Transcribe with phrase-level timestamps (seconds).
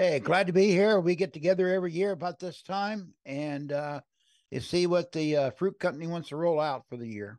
[0.00, 0.98] Hey, glad to be here.
[0.98, 4.00] We get together every year about this time and uh,
[4.50, 7.38] you see what the uh, fruit company wants to roll out for the year.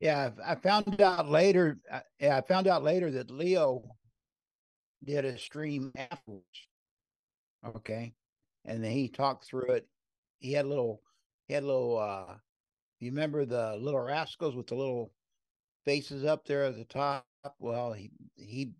[0.00, 1.80] Yeah, I found out later.
[1.90, 3.96] Uh, yeah, I found out later that Leo
[5.04, 6.68] did a stream afterwards.
[7.64, 8.14] Okay,
[8.64, 9.88] and then he talked through it.
[10.38, 11.02] He had a little.
[11.48, 11.98] He had a little.
[11.98, 12.38] uh
[13.00, 15.14] You remember the little rascals with the little
[15.84, 17.26] faces up there at the top?
[17.60, 18.74] Well, he he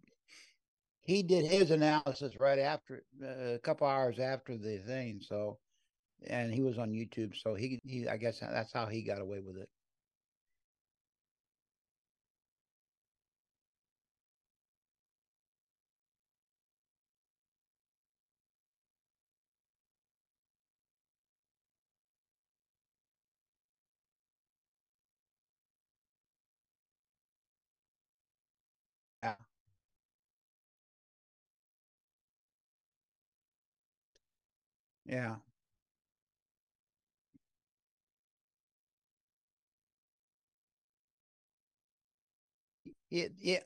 [1.01, 5.21] he did his analysis right after uh, a couple hours after the thing.
[5.23, 5.61] So,
[6.29, 7.37] and he was on YouTube.
[7.37, 9.71] So he he I guess that's how he got away with it.
[29.23, 29.37] Yeah.
[35.07, 35.37] Yeah.
[43.11, 43.61] It, yeah,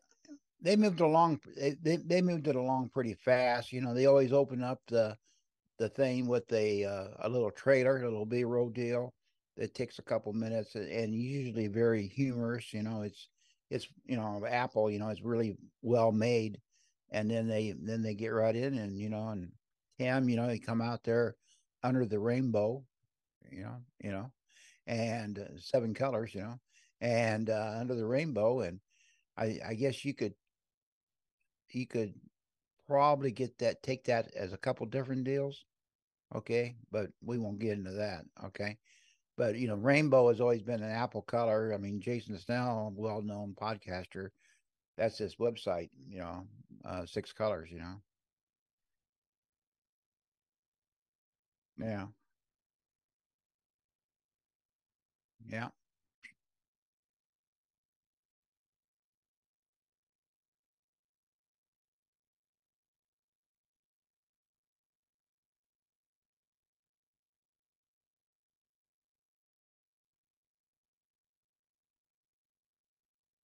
[0.60, 1.40] they moved along.
[1.56, 3.72] They, they they moved it along pretty fast.
[3.72, 5.16] You know, they always open up the
[5.78, 9.14] the thing with a uh, a little trailer, a little B roll deal
[9.56, 12.72] that takes a couple minutes and usually very humorous.
[12.72, 13.28] You know, it's
[13.70, 14.90] it's you know Apple.
[14.90, 16.60] You know, it's really well made,
[17.10, 19.52] and then they then they get right in and you know and
[19.98, 21.36] Tim, you know, they come out there
[21.82, 22.82] under the rainbow,
[23.50, 24.32] you know, you know,
[24.86, 26.58] and uh, seven colors, you know,
[27.02, 28.60] and uh, under the rainbow.
[28.60, 28.80] And
[29.36, 30.34] I, I guess you could
[31.70, 32.14] you could
[32.86, 35.64] probably get that take that as a couple different deals
[36.34, 36.76] okay?
[36.90, 38.78] But we won't get into that okay
[39.40, 41.74] but you know rainbow has always been an apple color.
[41.74, 44.30] I mean jason snell a well-known podcaster.
[44.98, 46.46] That's his website you know
[46.84, 48.02] uh six colors you know.
[51.78, 52.08] Yeah.
[55.48, 55.70] Yeah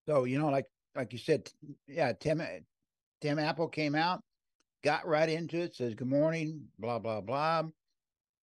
[0.07, 0.65] so you know like
[0.95, 1.49] like you said
[1.87, 2.41] yeah tim
[3.21, 4.21] tim apple came out
[4.83, 7.63] got right into it says good morning blah blah blah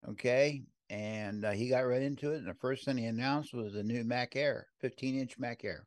[0.09, 3.73] okay and uh, he got right into it and the first thing he announced was
[3.73, 5.87] the new mac air 15 inch mac air.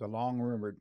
[0.00, 0.80] The long rumored.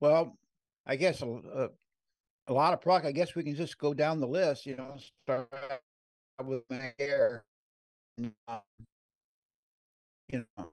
[0.00, 0.36] Well
[0.92, 1.68] i guess a, a,
[2.48, 4.94] a, lot of product i guess we can just go down the list you know
[5.24, 5.48] start
[6.44, 7.44] with mac air
[8.46, 8.60] um,
[10.28, 10.70] you know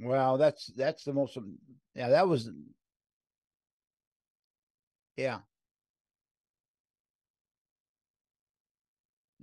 [0.00, 1.38] well that's that's the most
[1.94, 2.50] yeah that was
[5.16, 5.38] yeah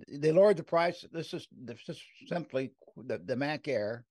[0.08, 1.04] they lowered the price.
[1.12, 4.04] This is this is simply the, the Mac Air.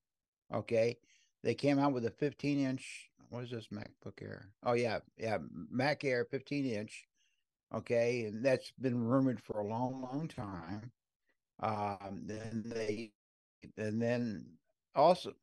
[0.54, 0.98] Okay.
[1.44, 3.10] They came out with a 15 inch.
[3.30, 4.50] What is this MacBook Air?
[4.64, 5.38] Oh yeah, yeah,
[5.70, 7.08] Mac Air 15 inch.
[7.74, 10.92] Okay, and that's been rumored for a long, long time.
[11.62, 13.14] Um, then they,
[13.78, 14.46] and then
[14.94, 15.34] also,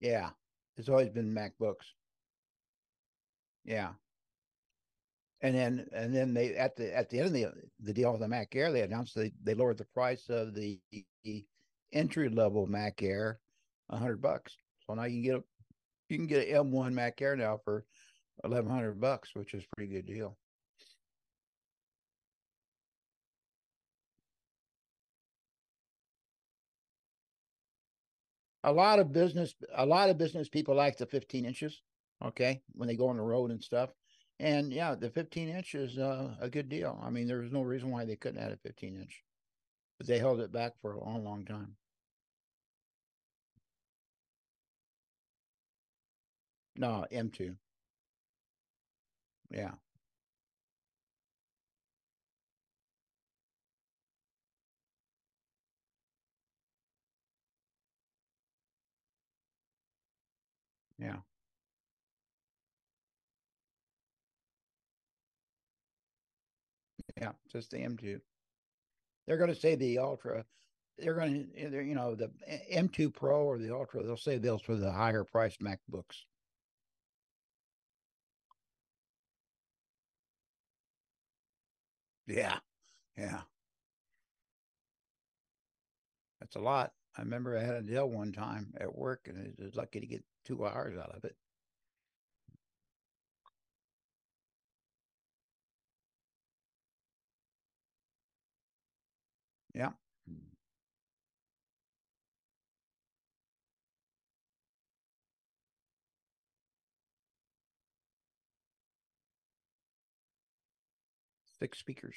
[0.00, 0.30] yeah,
[0.76, 1.92] it's always been MacBooks.
[3.64, 3.92] Yeah,
[5.40, 7.46] and then and then they at the at the end of the
[7.80, 10.80] the deal with the Mac Air, they announced they they lowered the price of the,
[11.24, 11.46] the
[11.92, 13.40] entry level Mac Air
[13.90, 14.56] a hundred bucks.
[14.86, 15.44] So now you can get a
[16.08, 17.84] you can get an M1 Mac Air now for
[18.44, 20.36] eleven hundred bucks, which is pretty good deal.
[28.64, 31.80] A lot of business a lot of business people like the 15 inches.
[32.22, 33.90] Okay, when they go on the road and stuff.
[34.40, 36.98] And yeah, the 15 inch is uh, a good deal.
[37.02, 39.22] I mean, there was no reason why they couldn't add a 15 inch,
[39.98, 41.76] but they held it back for a long, long time.
[46.76, 47.58] No, M2.
[49.50, 49.72] Yeah.
[60.98, 61.18] Yeah.
[67.16, 68.20] Yeah, just the M2.
[69.28, 70.46] They're going to say the Ultra.
[70.96, 74.02] They're going eh, to, you know, the eh, M2 Pro or the Ultra.
[74.02, 76.24] They'll say those for the higher priced MacBooks.
[82.26, 82.58] Yeah,
[83.16, 83.40] yeah,
[86.40, 86.92] that's a lot.
[87.16, 90.24] I remember I had a deal one time at work, and was lucky to get
[90.44, 91.36] two hours out of it.
[99.78, 99.90] Yeah.
[111.60, 112.16] Six speakers.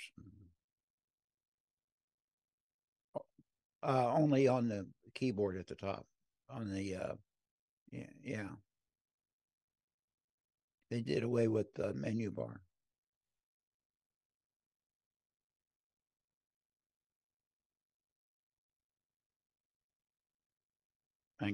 [3.84, 6.08] Uh, only on the keyboard at the top.
[6.50, 7.14] On the uh,
[7.92, 8.50] yeah, yeah.
[10.90, 12.62] They did away with the menu bar.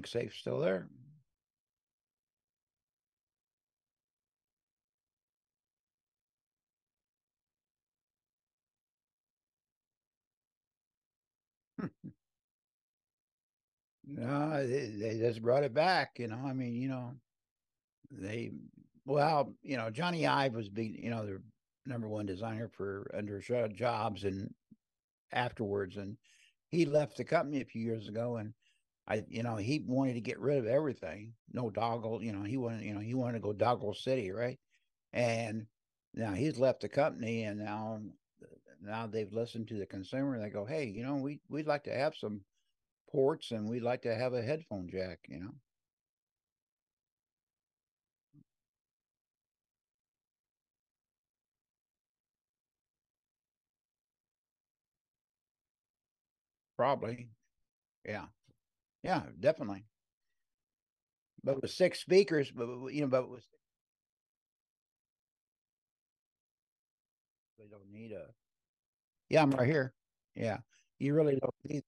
[0.06, 0.88] Safe still there.
[14.06, 16.18] no, they, they just brought it back.
[16.18, 17.12] You know, I mean, you know,
[18.10, 18.52] they
[19.06, 21.42] well, you know, Jony Ive was big, you know, the
[21.86, 24.54] number one designer for under jobs and
[25.32, 26.16] afterwards, and
[26.68, 28.54] he left the company a few years ago, and
[29.08, 32.58] I, you know, he wanted to get rid of everything, no dongle, you know, he
[32.58, 34.60] wanted, you know, he wanted to go dongle city, right?
[35.12, 35.68] And
[36.14, 38.02] now he's left the company, and now,
[38.80, 41.84] now they've listened to the consumer, and they go, hey, you know, we we'd like
[41.84, 42.44] to have some
[43.10, 45.54] ports, and we'd like to have a headphone jack, you know.
[56.76, 57.28] Probably,
[58.04, 58.28] yeah.
[59.02, 59.84] Yeah, definitely.
[61.42, 63.46] But with six speakers, but you know, but with
[67.58, 68.26] they don't need a.
[69.28, 69.92] Yeah, I'm right here.
[70.34, 70.58] Yeah,
[70.98, 71.82] you really don't need.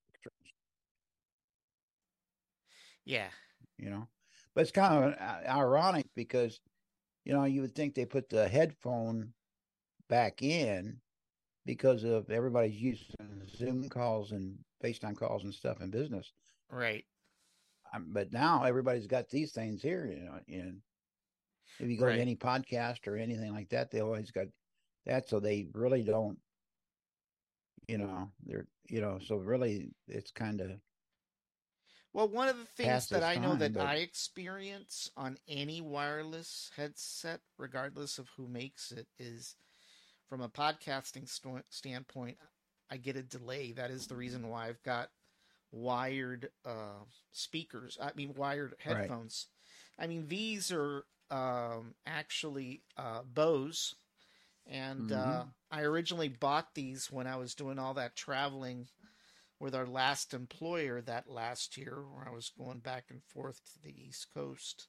[3.05, 3.29] Yeah.
[3.77, 4.07] You know,
[4.53, 6.59] but it's kind of uh, ironic because,
[7.25, 9.33] you know, you would think they put the headphone
[10.09, 11.01] back in
[11.65, 16.33] because of everybody's using Zoom calls and FaceTime calls and stuff in business.
[16.71, 17.03] Right.
[17.93, 20.77] Um, but now everybody's got these things here, you know, and
[21.79, 22.15] if you go right.
[22.15, 24.47] to any podcast or anything like that, they always got
[25.05, 25.27] that.
[25.27, 26.37] So they really don't,
[27.87, 30.71] you know, they're, you know, so really it's kind of.
[32.13, 33.85] Well, one of the things that I know that but...
[33.85, 39.55] I experience on any wireless headset, regardless of who makes it, is
[40.27, 42.37] from a podcasting st- standpoint,
[42.89, 43.71] I get a delay.
[43.71, 45.09] That is the reason why I've got
[45.71, 47.97] wired uh, speakers.
[48.01, 49.47] I mean, wired headphones.
[49.97, 50.05] Right.
[50.05, 53.95] I mean, these are um, actually uh, Bose,
[54.67, 55.31] and mm-hmm.
[55.31, 58.87] uh, I originally bought these when I was doing all that traveling
[59.59, 63.81] with our last employer that last year, where I was going back and forth to
[63.83, 64.87] the East Coast.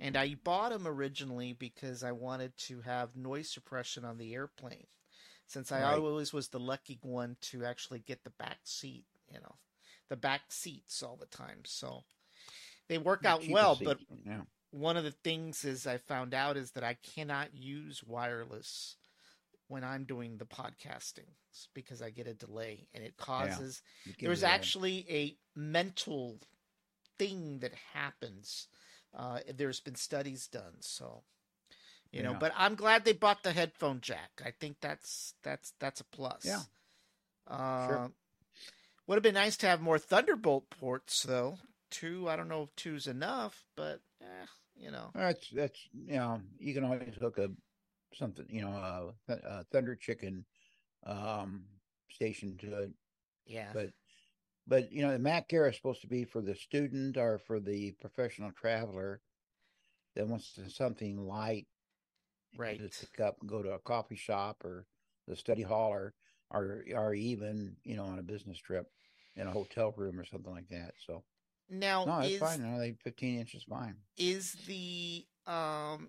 [0.00, 4.86] And I bought them originally because I wanted to have noise suppression on the airplane,
[5.46, 5.94] since I right.
[5.94, 9.54] always was the lucky one to actually get the back seat, you know,
[10.08, 11.60] the back seats all the time.
[11.64, 12.04] So
[12.88, 13.84] they work out well, seat.
[13.84, 14.42] but yeah.
[14.70, 18.96] one of the things is I found out is that I cannot use wireless
[19.68, 21.28] when I'm doing the podcasting
[21.72, 26.38] because I get a delay and it causes yeah, there's actually a mental
[27.18, 28.68] thing that happens.
[29.16, 31.22] Uh, there's been studies done, so
[32.10, 32.36] you know.
[32.38, 34.42] But I'm glad they bought the headphone jack.
[34.44, 36.44] I think that's that's that's a plus.
[36.44, 36.60] Yeah.
[37.46, 38.12] Uh, sure.
[39.06, 41.58] Would have been nice to have more Thunderbolt ports, though.
[41.90, 44.46] Two, I don't know if two's enough, but eh,
[44.76, 45.10] you know.
[45.14, 47.50] That's that's you know you can always hook a
[48.14, 50.44] something you know a, a Thunder Chicken
[51.06, 51.64] um,
[52.10, 52.90] station to it.
[53.46, 53.68] Yeah.
[53.74, 53.90] But
[54.66, 57.60] but you know the Mac Air is supposed to be for the student or for
[57.60, 59.20] the professional traveler,
[60.16, 61.66] that wants something light,
[62.56, 62.78] right?
[62.78, 64.86] To pick up and go to a coffee shop or
[65.28, 66.14] the study hall or
[66.50, 68.86] or or even you know on a business trip
[69.36, 70.92] in a hotel room or something like that.
[71.06, 71.22] So
[71.68, 72.62] now no, it's fine.
[72.62, 73.96] No, they fifteen inches fine.
[74.16, 76.08] Is the um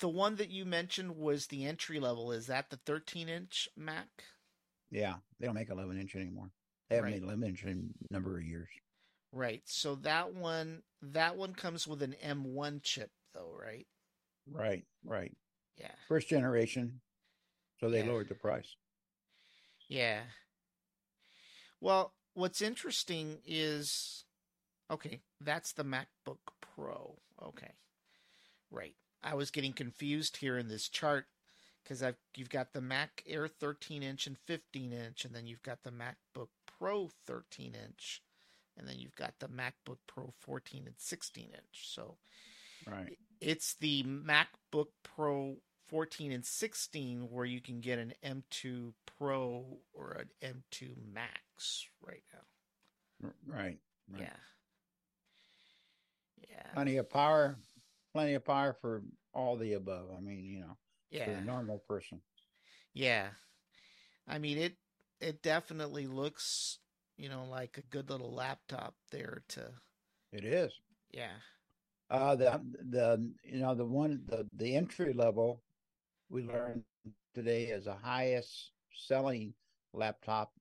[0.00, 2.32] the one that you mentioned was the entry level.
[2.32, 4.08] Is that the 13 inch Mac?
[4.90, 6.50] Yeah, they don't make 11 inch anymore.
[6.88, 7.20] They haven't right.
[7.20, 8.68] made 11 inch in a number of years.
[9.32, 9.62] Right.
[9.66, 13.86] So that one, that one comes with an M1 chip, though, right?
[14.50, 14.84] Right.
[15.04, 15.36] Right.
[15.76, 15.90] Yeah.
[16.08, 17.00] First generation.
[17.80, 18.10] So they yeah.
[18.10, 18.76] lowered the price.
[19.88, 20.20] Yeah.
[21.80, 24.24] Well, what's interesting is,
[24.90, 27.18] okay, that's the MacBook Pro.
[27.42, 27.72] Okay.
[28.70, 28.94] Right.
[29.22, 31.26] I was getting confused here in this chart
[31.82, 35.62] because I've you've got the Mac Air 13 inch and 15 inch, and then you've
[35.62, 38.22] got the MacBook Pro 13 inch,
[38.76, 41.88] and then you've got the MacBook Pro 14 and 16 inch.
[41.92, 42.18] So,
[42.86, 45.56] right, it's the MacBook Pro
[45.88, 52.22] 14 and 16 where you can get an M2 Pro or an M2 Max right
[52.32, 53.30] now.
[53.46, 53.78] Right.
[54.10, 54.20] right.
[54.20, 54.26] Yeah.
[56.50, 56.66] Yeah.
[56.74, 57.56] Plenty of power,
[58.12, 59.02] plenty of power for
[59.34, 60.06] all the above.
[60.16, 60.76] I mean, you know,
[61.10, 62.20] yeah, for a normal person.
[62.94, 63.28] Yeah,
[64.26, 64.76] I mean it.
[65.20, 66.78] It definitely looks,
[67.16, 69.42] you know, like a good little laptop there.
[69.48, 69.70] To
[70.32, 70.72] it is.
[71.10, 71.36] Yeah.
[72.10, 75.62] Uh, the the you know the one the the entry level
[76.28, 76.84] we learned
[77.34, 79.54] today is the highest selling
[79.92, 80.52] laptop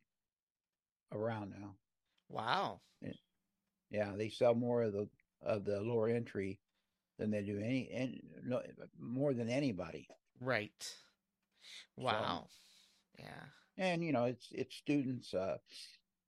[1.12, 1.76] around now.
[2.30, 2.82] Wow.
[3.90, 5.08] Yeah, they sell more of the
[5.42, 6.60] of the lower entry
[7.18, 8.62] than they do any and no
[9.00, 10.08] more than anybody.
[10.42, 10.94] Right.
[11.96, 12.48] Wow.
[13.18, 13.46] So, yeah.
[13.78, 15.58] And you know, it's it's students, uh,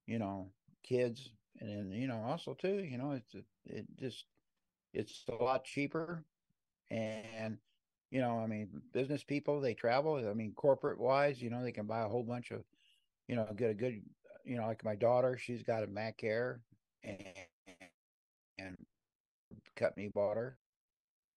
[0.08, 0.52] you know,
[0.84, 1.30] kids,
[1.60, 4.26] and then you know also too, you know, it's it just
[4.94, 6.24] it's a lot cheaper,
[6.90, 7.58] and
[8.12, 10.16] you know, I mean, business people they travel.
[10.16, 12.64] I mean, corporate wise, you know, they can buy a whole bunch of,
[13.28, 14.02] you know, get a good,
[14.46, 16.62] you know, like my daughter, she's got a Mac Air,
[17.04, 17.18] and
[18.58, 18.78] and
[19.76, 20.58] company bought her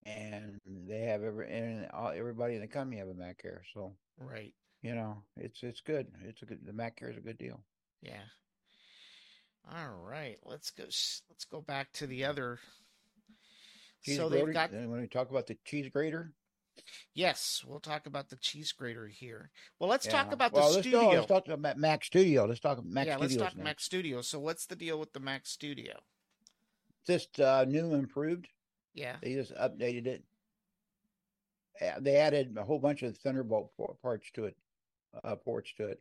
[0.04, 3.62] and they have every and all, everybody in the company have a Mac Air.
[3.74, 4.52] So right,
[4.82, 6.08] you know, it's it's good.
[6.24, 6.60] It's a good.
[6.64, 7.60] The Mac Air is a good deal.
[8.02, 8.24] Yeah.
[9.70, 10.84] All right, let's go.
[10.84, 12.58] Let's go back to the other.
[14.02, 14.72] Cheese so grater, they've got.
[14.72, 16.32] When we talk about the cheese grater.
[17.14, 19.50] Yes, we'll talk about the cheese grater here.
[19.78, 20.12] Well, let's yeah.
[20.12, 21.00] talk about well, the let's studio.
[21.00, 22.46] Go, let's talk about Mac Studio.
[22.46, 24.22] Let's talk Mac yeah, Studios let's talk Mac Studio.
[24.22, 25.98] So, what's the deal with the Mac Studio?
[27.06, 28.48] Just uh, new, and improved.
[28.94, 29.16] Yeah.
[29.22, 30.24] They just updated it.
[32.00, 34.56] They added a whole bunch of Thunderbolt parts to it,
[35.24, 36.00] uh, ports to it.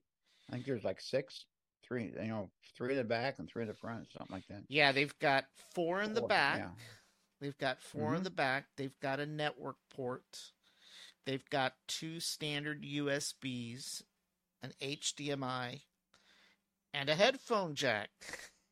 [0.50, 1.46] I think there's like six,
[1.84, 4.64] three, you know, three in the back and three in the front, something like that.
[4.68, 6.60] Yeah, they've got four in the back.
[6.60, 6.70] Yeah.
[7.42, 8.16] They've got 4 mm-hmm.
[8.18, 8.66] in the back.
[8.78, 10.52] They've got a network port.
[11.26, 14.04] They've got two standard USBs,
[14.64, 15.82] an HDMI,
[16.94, 18.10] and a headphone jack.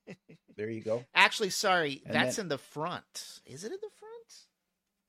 [0.56, 1.06] there you go.
[1.13, 3.41] Actually, sorry, and that's then, in the front.
[3.46, 4.10] Is it in the front?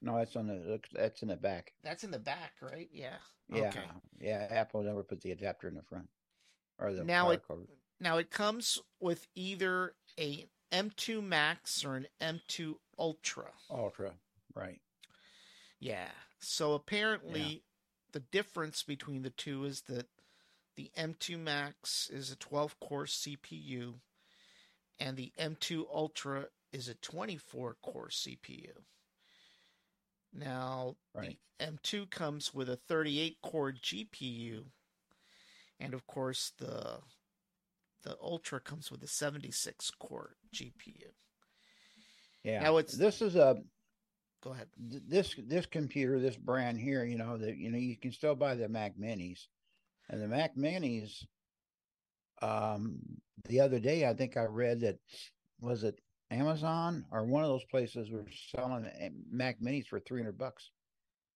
[0.03, 1.73] No, that's on the that's in the back.
[1.83, 2.89] That's in the back, right?
[2.93, 3.17] Yeah.
[3.49, 3.69] Yeah.
[3.69, 3.85] Okay.
[4.21, 4.47] Yeah.
[4.51, 6.09] Apple never put the adapter in the front
[6.81, 7.63] or the now it cover.
[8.01, 13.51] now it comes with either a M2 Max or an M2 Ultra.
[13.71, 14.13] Ultra,
[14.55, 14.81] right?
[15.79, 16.09] Yeah.
[16.41, 17.59] So apparently, yeah.
[18.13, 20.07] the difference between the two is that
[20.77, 23.95] the M2 Max is a 12 core CPU,
[24.99, 28.73] and the M2 Ultra is a 24 core CPU.
[30.33, 31.39] Now, right.
[31.59, 34.65] the M2 comes with a 38 core GPU,
[35.79, 37.01] and of course, the
[38.03, 41.13] the Ultra comes with a 76 core GPU.
[42.43, 42.63] Yeah.
[42.63, 43.57] Now it's this is a
[44.43, 44.69] go ahead.
[44.79, 48.55] This this computer, this brand here, you know that you know you can still buy
[48.55, 49.47] the Mac Minis,
[50.09, 51.25] and the Mac Minis.
[52.43, 52.99] Um,
[53.49, 54.99] the other day, I think I read that
[55.61, 56.01] was it
[56.31, 58.89] Amazon or one of those places were selling
[59.31, 60.71] Mac Minis for three hundred bucks.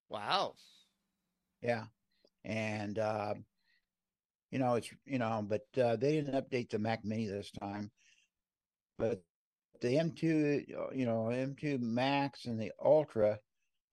[0.09, 0.55] Wow.
[1.63, 1.85] Yeah,
[2.45, 3.35] and uh,
[4.51, 7.91] you know it's you know, but uh, they didn't update the Mac Mini this time.
[8.99, 9.23] But
[9.85, 13.39] the M2, you know, M2 Max and the Ultra,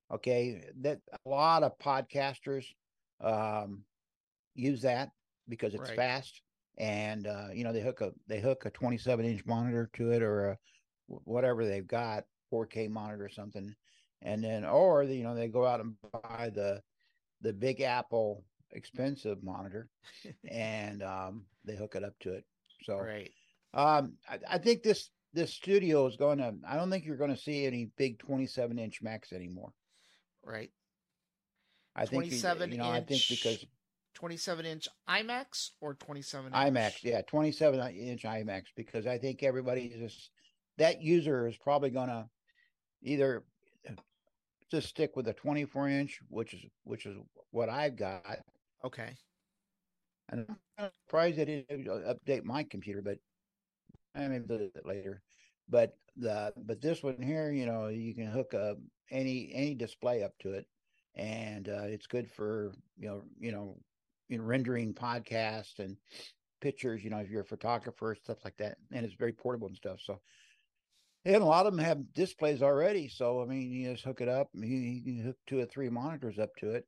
[0.09, 2.65] okay, that a lot of podcasters
[3.19, 3.83] um,
[4.55, 5.09] use that
[5.49, 5.97] because it's right.
[5.97, 6.41] fast
[6.77, 10.21] and uh, you know they hook a they hook a 27 inch monitor to it
[10.21, 10.57] or a
[11.07, 12.23] whatever they've got
[12.53, 13.75] 4k monitor or something.
[14.21, 16.81] And then or you know they go out and buy the
[17.41, 19.89] the big apple expensive monitor
[20.49, 22.45] and um they hook it up to it.
[22.83, 23.31] So right.
[23.73, 26.53] um I, I think this this studio is going to.
[26.67, 29.71] I don't think you're going to see any big 27 inch Macs anymore.
[30.43, 30.71] Right.
[31.95, 32.93] I think 27 you know.
[32.93, 33.65] Inch, I think because
[34.15, 40.31] 27 inch iMacs or 27 iMacs, yeah, 27 inch iMacs because I think everybody just
[40.77, 42.27] that user is probably going to
[43.03, 43.43] either
[44.69, 47.17] just stick with a 24 inch, which is which is
[47.51, 48.39] what I've got.
[48.85, 49.15] Okay.
[50.29, 50.45] And
[50.77, 53.17] I'm surprised they didn't update my computer, but
[54.15, 55.21] I maybe do it later.
[55.69, 58.77] But the but this one here, you know, you can hook up
[59.09, 60.65] any any display up to it,
[61.15, 63.77] and uh, it's good for you know you know,
[64.27, 65.97] you know rendering podcasts and
[66.59, 67.03] pictures.
[67.03, 69.99] You know, if you're a photographer, stuff like that, and it's very portable and stuff.
[70.03, 70.19] So
[71.25, 73.07] and a lot of them have displays already.
[73.07, 74.49] So I mean, you just hook it up.
[74.53, 76.85] You, you can hook two or three monitors up to it,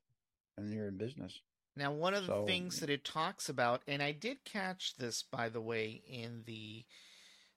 [0.57, 1.39] and you're in business.
[1.75, 5.23] Now, one of the so, things that it talks about, and I did catch this,
[5.23, 6.85] by the way, in the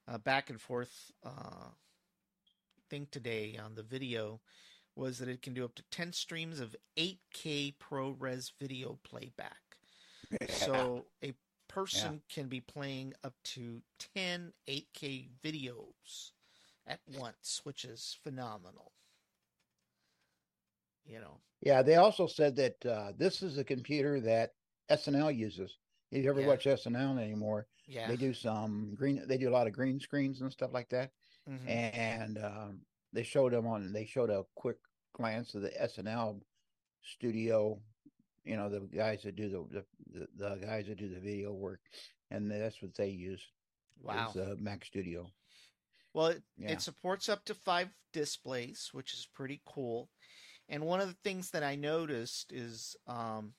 [0.09, 1.71] uh, back and forth uh,
[2.89, 4.41] thing today on the video,
[4.95, 9.77] was that it can do up to 10 streams of 8K ProRes video playback.
[10.41, 10.47] Yeah.
[10.51, 11.35] So a
[11.69, 12.35] person yeah.
[12.35, 13.83] can be playing up to
[14.15, 16.31] 10 8K videos
[16.87, 18.93] at once, which is phenomenal.
[21.05, 21.41] You know.
[21.61, 24.53] Yeah, they also said that uh, this is a computer that
[24.91, 25.77] SNL uses.
[26.11, 26.49] If you ever yeah.
[26.49, 29.23] watch SNL anymore, yeah, they do some green.
[29.27, 31.11] They do a lot of green screens and stuff like that.
[31.49, 31.69] Mm-hmm.
[31.69, 32.81] And um,
[33.13, 33.93] they showed them on.
[33.93, 34.79] They showed a quick
[35.15, 36.41] glance of the SNL
[37.03, 37.79] studio.
[38.45, 41.81] You know, the guys that do the the, the guys that do the video work,
[42.31, 43.43] and that's what they use.
[44.03, 45.31] Wow, is, uh, Mac Studio.
[46.13, 46.73] Well, it, yeah.
[46.73, 50.09] it supports up to five displays, which is pretty cool.
[50.69, 53.53] And one of the things that I noticed is um,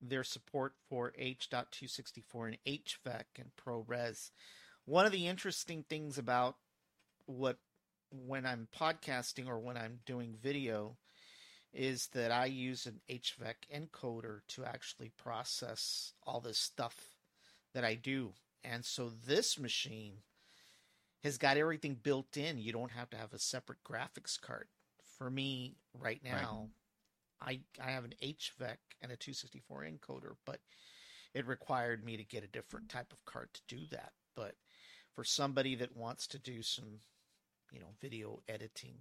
[0.00, 4.30] their support for H.264 and HVEC and ProRes.
[4.84, 6.56] One of the interesting things about
[7.26, 7.58] what
[8.10, 10.96] when I'm podcasting or when I'm doing video
[11.72, 17.16] is that I use an HVEC encoder to actually process all this stuff
[17.74, 18.32] that I do.
[18.64, 20.18] And so this machine
[21.22, 22.58] has got everything built in.
[22.58, 24.68] You don't have to have a separate graphics card.
[25.18, 26.68] For me, right now, right.
[27.40, 30.60] I I have an HVEC and a 264 encoder, but
[31.34, 34.12] it required me to get a different type of card to do that.
[34.34, 34.54] But
[35.14, 37.00] for somebody that wants to do some,
[37.70, 38.96] you know, video editing,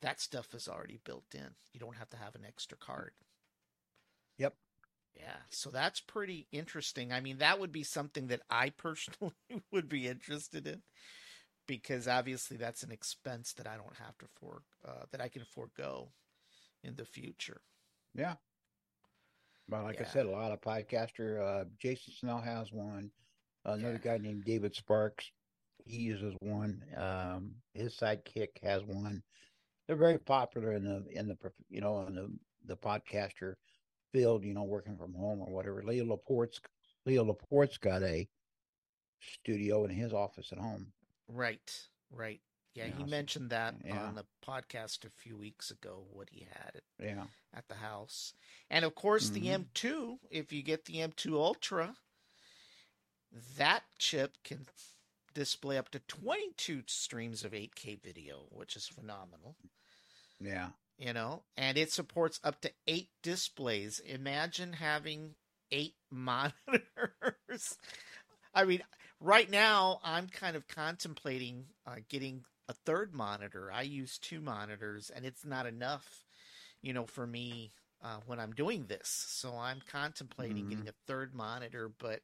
[0.00, 1.54] that stuff is already built in.
[1.72, 3.12] You don't have to have an extra card.
[4.38, 4.54] Yep.
[5.14, 7.12] Yeah, so that's pretty interesting.
[7.12, 9.34] I mean, that would be something that I personally
[9.70, 10.82] would be interested in
[11.66, 15.44] because obviously that's an expense that I don't have to for uh, that I can
[15.44, 16.08] forego
[16.84, 17.60] in the future.
[18.14, 18.34] Yeah.
[19.68, 20.06] Well, like yeah.
[20.08, 21.40] I said, a lot of podcaster.
[21.40, 23.10] Uh, Jason Snell has one.
[23.64, 24.16] Another yeah.
[24.16, 25.30] guy named David Sparks,
[25.84, 26.82] he uses one.
[26.96, 29.22] Um, his sidekick has one.
[29.86, 31.36] They're very popular in the in the
[31.68, 32.30] you know in the
[32.66, 33.54] the podcaster
[34.12, 34.44] field.
[34.44, 35.82] You know, working from home or whatever.
[35.84, 36.60] Leo Laporte's
[37.06, 38.28] Leo Laporte's got a
[39.20, 40.88] studio in his office at home.
[41.28, 41.70] Right,
[42.10, 42.40] right.
[42.74, 44.02] Yeah, he mentioned that yeah.
[44.02, 46.04] on the podcast a few weeks ago.
[46.10, 47.24] What he had at, yeah.
[47.54, 48.32] at the house,
[48.70, 49.58] and of course mm-hmm.
[49.58, 50.16] the M2.
[50.30, 51.96] If you get the M2 Ultra,
[53.58, 54.66] that chip can
[55.34, 59.56] display up to 22 streams of 8K video, which is phenomenal.
[60.40, 60.68] Yeah.
[60.98, 64.00] You know, and it supports up to eight displays.
[64.00, 65.34] Imagine having
[65.70, 67.76] eight monitors.
[68.54, 68.82] I mean,
[69.20, 73.70] right now I'm kind of contemplating uh, getting a third monitor.
[73.72, 76.24] I use two monitors, and it's not enough,
[76.80, 79.08] you know, for me uh, when I'm doing this.
[79.28, 80.68] So I'm contemplating mm-hmm.
[80.70, 82.20] getting a third monitor, but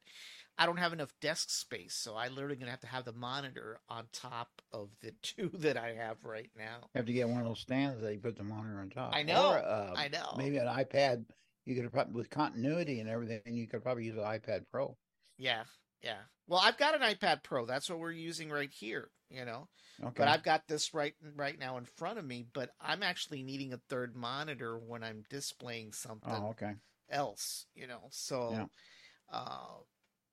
[0.57, 3.79] I don't have enough desk space, so I literally gonna have to have the monitor
[3.89, 6.79] on top of the two that I have right now.
[6.93, 9.15] You have to get one of those stands that you put the monitor on top.
[9.15, 9.51] I know.
[9.51, 10.33] Or, uh, I know.
[10.37, 11.25] Maybe an iPad.
[11.65, 13.41] You could probably with continuity and everything.
[13.45, 14.97] You could probably use an iPad Pro.
[15.37, 15.63] Yeah,
[16.03, 16.19] yeah.
[16.47, 17.65] Well, I've got an iPad Pro.
[17.65, 19.67] That's what we're using right here, you know.
[20.01, 20.13] Okay.
[20.17, 23.73] But I've got this right right now in front of me, but I'm actually needing
[23.73, 26.73] a third monitor when I'm displaying something oh, okay.
[27.09, 28.07] else, you know.
[28.11, 28.65] So yeah.
[29.31, 29.77] uh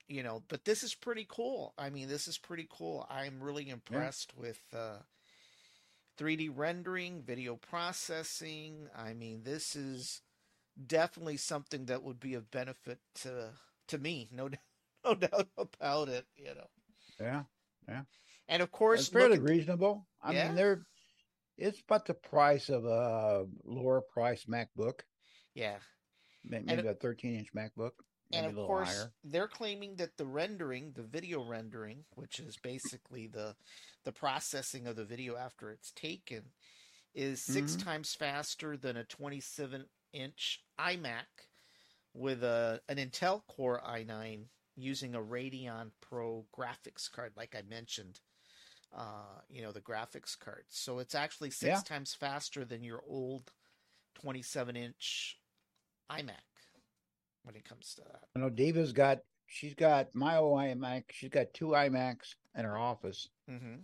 [0.09, 1.75] you know, but this is pretty cool.
[1.77, 3.07] I mean, this is pretty cool.
[3.11, 4.41] I'm really impressed yeah.
[4.41, 4.99] with uh
[6.19, 8.89] 3D rendering, video processing.
[8.97, 10.23] I mean, this is
[10.87, 13.51] definitely something that would be of benefit to
[13.89, 14.61] to me, no doubt
[15.07, 16.27] no doubt about it.
[16.37, 16.69] You know.
[17.21, 17.43] Yeah,
[17.89, 18.03] yeah.
[18.49, 20.07] And of course, it's fairly reasonable.
[20.23, 20.47] I yeah.
[20.47, 20.87] mean, they're
[21.59, 25.01] it's about the price of a lower price MacBook.
[25.55, 25.77] Yeah.
[26.45, 27.93] Maybe and, a 13 inch MacBook.
[28.33, 29.13] and of course, higher.
[29.25, 33.55] they're claiming that the rendering, the video rendering, which is basically the
[34.05, 36.43] the processing of the video after it's taken,
[37.15, 37.89] is 6 mm-hmm.
[37.89, 41.27] times faster than a 27 inch iMac
[42.15, 44.45] with a an Intel Core i9
[44.77, 48.21] using a Radeon Pro graphics card, like I mentioned.
[48.97, 51.81] Uh, you know the graphics card, so it's actually six yeah.
[51.85, 53.51] times faster than your old
[54.15, 55.39] 27 inch
[56.11, 56.31] iMac
[57.43, 58.23] when it comes to that.
[58.35, 61.05] I know Diva's got she's got my old iMac.
[61.11, 63.81] She's got two iMacs in her office, mm-hmm.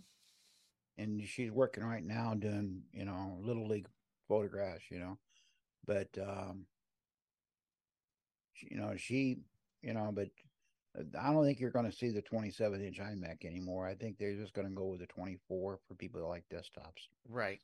[0.97, 3.87] and she's working right now doing you know little league
[4.27, 4.85] photographs.
[4.89, 5.17] You know,
[5.85, 6.65] but um,
[8.53, 9.37] she, you know she
[9.81, 10.29] you know but
[11.19, 13.87] I don't think you're going to see the 27 inch iMac anymore.
[13.87, 17.07] I think they're just going to go with the 24 for people that like desktops.
[17.27, 17.61] Right.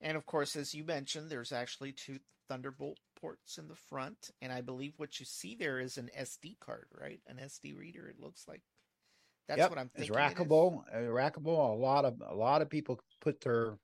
[0.00, 4.52] And of course, as you mentioned, there's actually two Thunderbolt ports in the front, and
[4.52, 7.20] I believe what you see there is an SD card, right?
[7.26, 8.06] An SD reader.
[8.08, 8.62] It looks like.
[9.48, 10.14] That's yep, what I'm thinking.
[10.14, 10.82] It's rackable.
[10.92, 11.72] It uh, rackable.
[11.72, 13.78] A lot of a lot of people put their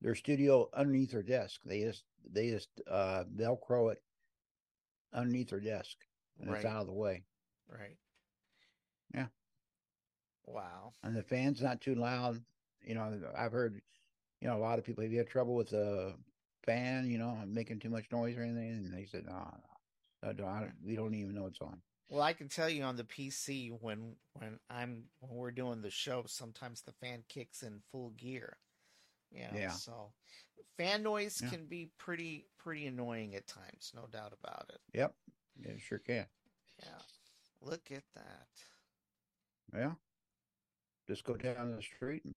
[0.00, 1.60] their studio underneath their desk.
[1.64, 4.02] They just they just uh, velcro it
[5.12, 5.96] underneath their desk,
[6.40, 6.56] and right.
[6.56, 7.24] it's out of the way.
[7.76, 7.96] Right.
[9.14, 9.26] Yeah.
[10.46, 10.92] Wow.
[11.02, 12.40] And the fan's not too loud.
[12.82, 13.80] You know, I've heard,
[14.40, 16.14] you know, a lot of people, if you have trouble with the
[16.64, 19.54] fan, you know, making too much noise or anything, and they said, no,
[20.22, 21.80] no, no we don't even know it's on.
[22.10, 25.90] Well, I can tell you on the PC when when I'm when we're doing the
[25.90, 28.58] show, sometimes the fan kicks in full gear.
[29.32, 29.70] You know, yeah.
[29.70, 30.12] So
[30.76, 31.48] fan noise yeah.
[31.48, 34.80] can be pretty pretty annoying at times, no doubt about it.
[34.92, 35.14] Yep.
[35.64, 36.26] Yeah, sure can.
[36.82, 36.88] Yeah.
[37.64, 38.48] Look at that.
[39.74, 39.92] Yeah.
[41.08, 42.34] Just go down the street and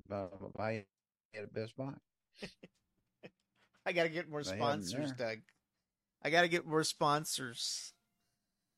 [0.55, 0.87] buy it
[1.35, 1.93] at Best Buy.
[3.85, 5.37] I got to get more sponsors, Doug.
[6.23, 7.93] I got to get more sponsors.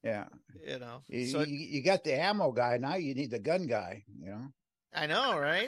[0.04, 0.26] Yeah.
[0.66, 2.78] You know, you, so you, you got the ammo guy.
[2.78, 4.48] Now you need the gun guy, you know?
[4.94, 5.68] I know, right?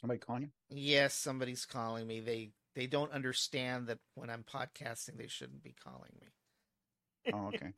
[0.00, 0.48] Somebody calling you?
[0.68, 2.20] Yes, somebody's calling me.
[2.20, 6.28] They they don't understand that when I'm podcasting, they shouldn't be calling me.
[7.32, 7.72] Oh, okay.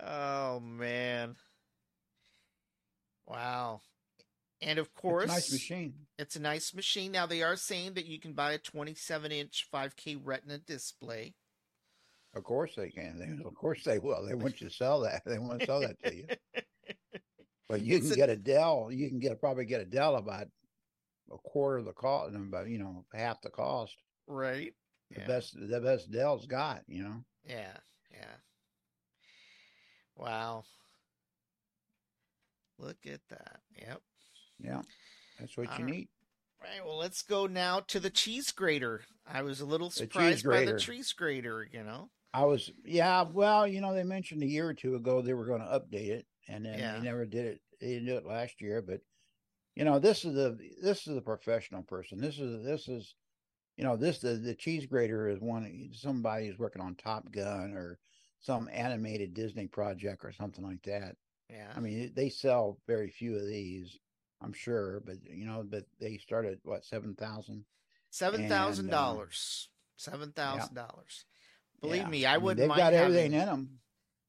[0.00, 1.36] oh man.
[3.26, 3.80] Wow.
[4.60, 5.94] And of course, it's nice machine.
[6.18, 7.12] It's a nice machine.
[7.12, 11.34] Now they are saying that you can buy a 27 inch 5K Retina display.
[12.34, 13.18] Of course they can.
[13.18, 14.24] They, of course they will.
[14.24, 15.22] They want you to sell that.
[15.26, 16.26] They want to sell that to you.
[17.68, 18.88] but you can get a Dell.
[18.90, 20.46] You can get probably get a Dell about
[21.30, 23.94] a quarter of the cost, about you know half the cost.
[24.26, 24.72] Right
[25.14, 25.26] the yeah.
[25.26, 27.24] best the best Dell's got, you know.
[27.46, 27.76] Yeah,
[28.10, 28.36] yeah.
[30.16, 30.64] Wow.
[32.78, 33.60] Look at that.
[33.78, 34.00] Yep.
[34.58, 34.82] Yeah.
[35.38, 35.94] That's what All you right.
[35.94, 36.08] need.
[36.60, 36.84] Right.
[36.84, 39.02] Well, let's go now to the cheese grater.
[39.26, 42.10] I was a little surprised the by the cheese grater, you know.
[42.34, 45.46] I was yeah, well, you know, they mentioned a year or two ago they were
[45.46, 46.94] going to update it and then yeah.
[46.94, 47.60] they never did it.
[47.80, 49.00] They didn't do it last year, but
[49.74, 52.20] you know, this is the this is the professional person.
[52.20, 53.14] This is this is
[53.82, 57.72] you know, this the the cheese grater is one somebody who's working on Top Gun
[57.72, 57.98] or
[58.38, 61.16] some animated Disney project or something like that.
[61.50, 61.72] Yeah.
[61.76, 63.98] I mean, they sell very few of these,
[64.40, 67.64] I'm sure, but you know, but they started what seven thousand.
[68.10, 69.68] Seven thousand uh, dollars.
[69.96, 70.82] Seven thousand yeah.
[70.86, 71.24] dollars.
[71.80, 72.08] Believe yeah.
[72.08, 72.58] me, I wouldn't.
[72.58, 73.78] They've mind got everything having, in them.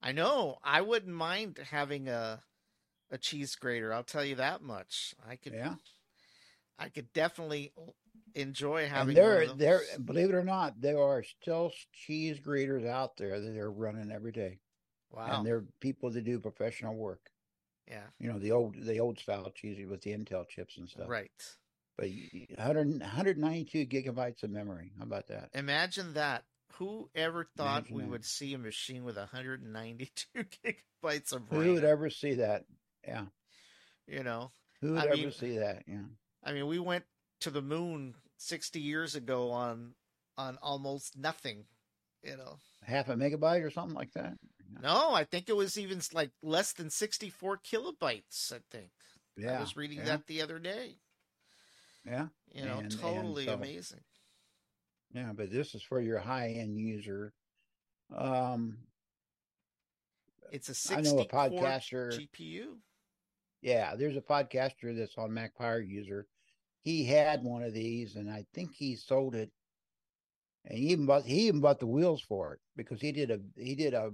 [0.02, 0.58] I know.
[0.64, 2.42] I wouldn't mind having a
[3.12, 3.94] a cheese grater.
[3.94, 5.14] I'll tell you that much.
[5.30, 5.54] I could.
[5.54, 5.76] Yeah.
[6.80, 7.72] I could definitely
[8.36, 9.18] enjoy having.
[9.18, 9.82] And there, there.
[10.04, 14.32] Believe it or not, there are still cheese graters out there that they're running every
[14.32, 14.60] day.
[15.12, 15.38] Wow!
[15.38, 17.30] And they're people that do professional work.
[17.88, 18.04] Yeah.
[18.20, 21.10] You know the old the old style cheese with the Intel chips and stuff.
[21.10, 21.32] Right.
[21.98, 22.10] But
[22.58, 24.92] 100, 192 gigabytes of memory.
[24.98, 25.50] How about that?
[25.54, 26.44] Imagine that.
[26.78, 28.10] Who ever thought Imagine we that.
[28.10, 31.62] would see a machine with 192 gigabytes of RAM?
[31.62, 32.66] Who would ever see that?
[33.08, 33.26] Yeah.
[34.08, 34.52] You know.
[34.82, 35.84] Who would I ever mean, see that?
[35.88, 36.02] Yeah.
[36.44, 37.04] I mean, we went
[37.42, 39.94] to the moon 60 years ago on
[40.38, 41.66] on almost nothing,
[42.24, 42.58] you know.
[42.84, 44.34] Half a megabyte or something like that?
[44.82, 48.90] No, I think it was even like less than 64 kilobytes, I think.
[49.38, 49.58] Yeah.
[49.58, 50.06] I was reading yeah.
[50.06, 50.98] that the other day.
[52.06, 52.28] Yeah.
[52.52, 54.02] You know, and, totally and so, amazing.
[55.14, 57.34] Yeah, but this is for your high end user.
[58.16, 58.78] Um
[60.52, 62.76] it's a 60 I know a podcaster GPU.
[63.62, 66.28] Yeah, there's a podcaster that's on Mac Power User
[66.84, 69.50] he had one of these, and I think he sold it.
[70.66, 73.40] And he even bought he even bought the wheels for it because he did a
[73.58, 74.12] he did a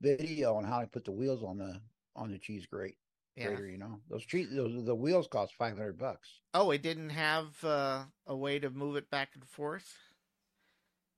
[0.00, 1.80] video on how to put the wheels on the
[2.16, 2.96] on the cheese grate
[3.36, 3.48] yeah.
[3.48, 3.68] grater.
[3.68, 6.40] You know those cheese those the wheels cost five hundred bucks.
[6.54, 9.98] Oh, it didn't have uh, a way to move it back and forth.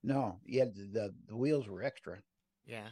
[0.02, 2.18] No, yeah, the, the, the wheels were extra.
[2.66, 2.88] Yeah.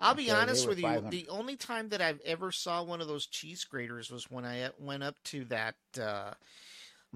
[0.00, 1.02] I'll be so honest with you.
[1.10, 4.70] The only time that I've ever saw one of those cheese graters was when I
[4.78, 6.32] went up to that uh,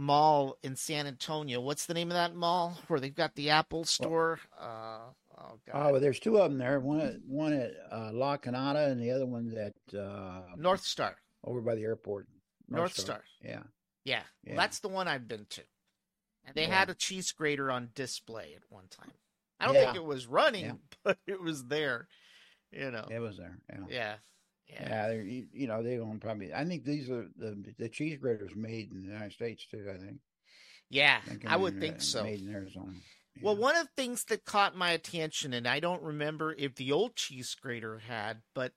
[0.01, 1.61] mall in San Antonio.
[1.61, 4.41] What's the name of that mall where they've got the Apple store?
[4.59, 5.95] Uh, oh, God.
[5.95, 6.81] oh, there's two of them there.
[6.81, 11.17] One at one at uh, La Cantera and the other one's at uh, North Star
[11.45, 12.27] over by the airport.
[12.69, 13.05] North, North Star.
[13.05, 13.23] Star.
[13.43, 13.63] Yeah.
[14.05, 14.23] yeah.
[14.45, 14.53] Yeah.
[14.53, 15.63] Well, that's the one I've been to.
[16.47, 16.79] And they yeah.
[16.79, 19.13] had a cheese grater on display at one time.
[19.59, 19.85] I don't yeah.
[19.85, 22.09] think it was running, but it was there.
[22.73, 23.59] You know, it was there.
[23.89, 24.15] Yeah,
[24.73, 26.53] yeah, you, you know, they own probably.
[26.53, 29.87] I think these are the the cheese graters made in the United States too.
[29.89, 30.19] I think.
[30.89, 32.25] Yeah, I, I would think so.
[32.25, 32.93] Made in Arizona.
[33.43, 36.93] Well, one of the things that caught my attention, and I don't remember if the
[36.93, 38.73] old cheese grater had, but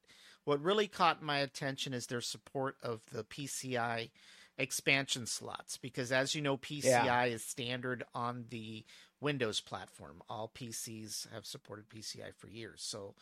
[0.46, 4.10] what really caught my attention is their support of the PCI
[4.58, 7.24] expansion slots because as you know PCI yeah.
[7.24, 8.86] is standard on the
[9.20, 10.22] Windows platform.
[10.30, 12.84] All PCs have supported PCI for years.
[12.84, 13.16] So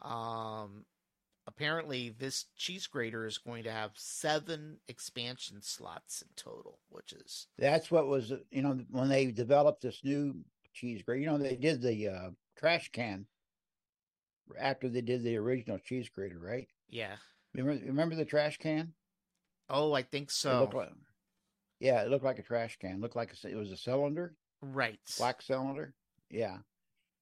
[0.00, 0.84] um
[1.46, 7.48] apparently this cheese grater is going to have 7 expansion slots in total, which is
[7.58, 10.34] That's what was you know when they developed this new
[10.72, 13.26] cheese grater, you know they did the uh, trash can
[14.58, 16.68] after they did the original cheese grater, right?
[16.88, 17.16] Yeah.
[17.54, 18.92] Remember, remember the trash can?
[19.68, 20.64] Oh, I think so.
[20.64, 20.88] It like,
[21.80, 22.92] yeah, it looked like a trash can.
[22.92, 24.34] It looked like a, it was a cylinder.
[24.60, 25.00] Right.
[25.18, 25.94] Black cylinder.
[26.30, 26.58] Yeah.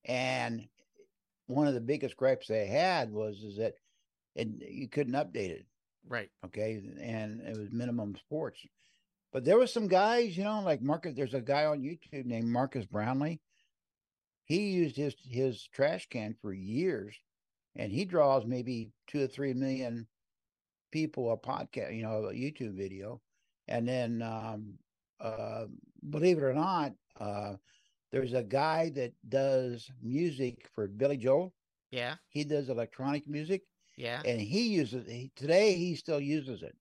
[0.05, 0.69] And
[1.47, 3.75] one of the biggest gripes they had was is that
[4.37, 5.67] and you couldn't update it.
[6.09, 6.31] Right.
[6.45, 6.83] Okay.
[7.01, 8.61] And it was minimum sports.
[9.33, 11.15] But there was some guys, you know, like Marques.
[11.15, 13.41] There's a guy on YouTube named Marques Brownlee.
[14.45, 17.15] He used his his trash can for years,
[17.77, 20.09] and he draws maybe two or three million
[20.91, 23.21] people a podcast, you know, a YouTube video.
[23.69, 24.75] And then, um,
[25.21, 25.67] uh,
[26.09, 27.55] believe it or not, uh,
[28.11, 31.55] there's a guy that does music for Billy Joel.
[31.93, 32.17] Yeah.
[32.29, 33.63] He does electronic music.
[34.01, 34.23] Yeah.
[34.25, 35.75] And he uses he, today.
[35.75, 36.77] He still uses it,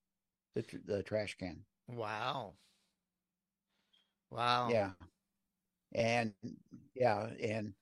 [0.56, 1.66] the the trash can.
[1.90, 2.54] Wow.
[4.32, 4.70] Wow.
[4.72, 4.92] Yeah.
[5.94, 6.34] And
[6.96, 7.74] yeah, and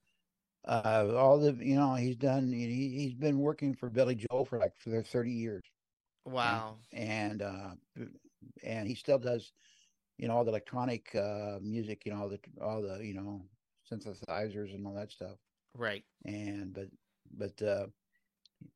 [0.68, 2.52] uh, all the you know he's done.
[2.52, 5.64] He he's been working for Billy Joel for like for thirty years.
[6.26, 6.78] Wow.
[6.94, 7.72] And uh,
[8.64, 9.54] and he still does,
[10.18, 13.46] you know, all the electronic uh, music, you know, all the all the you know
[13.92, 15.38] synthesizers and all that stuff.
[15.76, 16.04] Right.
[16.26, 16.88] And but
[17.38, 17.88] but uh,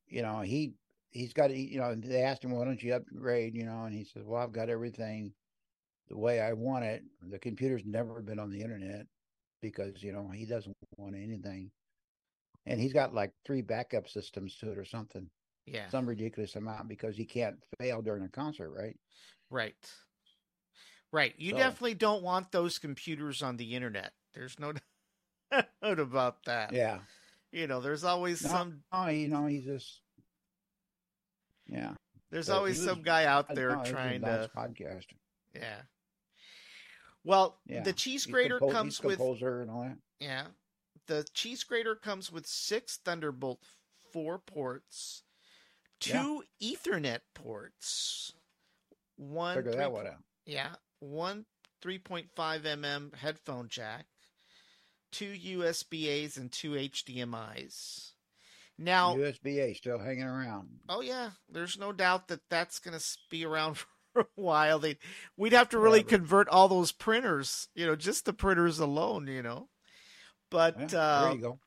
[0.07, 0.73] you know he
[1.09, 4.03] he's got you know they asked him why don't you upgrade you know and he
[4.03, 5.33] says well I've got everything
[6.11, 7.03] the way I want it.
[7.29, 9.07] The computer's never been on the internet
[9.61, 11.71] because you know he doesn't want anything,
[12.65, 15.27] and he's got like three backup systems to it or something.
[15.65, 15.89] Yeah.
[15.89, 18.95] Some ridiculous amount because he can't fail during a concert, right?
[19.49, 19.75] Right.
[21.13, 21.33] Right.
[21.37, 24.11] You so, definitely don't want those computers on the internet.
[24.33, 24.73] There's no
[25.51, 26.73] doubt about that.
[26.73, 26.99] Yeah.
[27.51, 28.83] You know, there's always no, some.
[28.91, 30.01] Oh, you know, he's just.
[31.67, 31.93] Yeah.
[32.29, 34.49] There's but always was, some guy out there know, trying to.
[34.55, 35.05] Podcast.
[35.53, 35.81] Yeah.
[37.23, 37.83] Well, yeah.
[37.83, 39.17] the cheese grater compo- comes with.
[39.17, 39.97] Composer and all that.
[40.19, 40.43] Yeah.
[41.07, 43.59] The cheese grater comes with six Thunderbolt
[44.13, 45.23] 4 ports
[46.01, 46.75] two yeah.
[46.75, 48.33] Ethernet ports.
[49.15, 50.23] One figure that one out.
[50.45, 51.45] Yeah, one
[51.83, 54.05] 3.5 mm headphone jack,
[55.11, 58.13] two USB A's and two HDMI's.
[58.77, 60.69] Now USB A still hanging around.
[60.89, 63.77] Oh yeah, there's no doubt that that's going to be around
[64.13, 64.79] for a while.
[64.79, 64.97] They
[65.37, 69.43] we'd have to really convert all those printers, you know, just the printers alone, you
[69.43, 69.69] know.
[70.49, 71.59] But yeah, uh, there you go.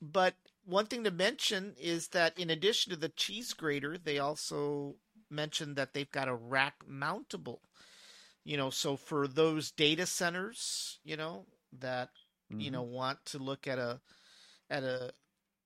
[0.00, 4.96] But one thing to mention is that in addition to the cheese grater, they also
[5.30, 7.58] mentioned that they've got a rack mountable.
[8.44, 11.46] You know, so for those data centers, you know,
[11.80, 12.10] that
[12.50, 12.60] mm-hmm.
[12.60, 14.00] you know want to look at a
[14.70, 15.12] at a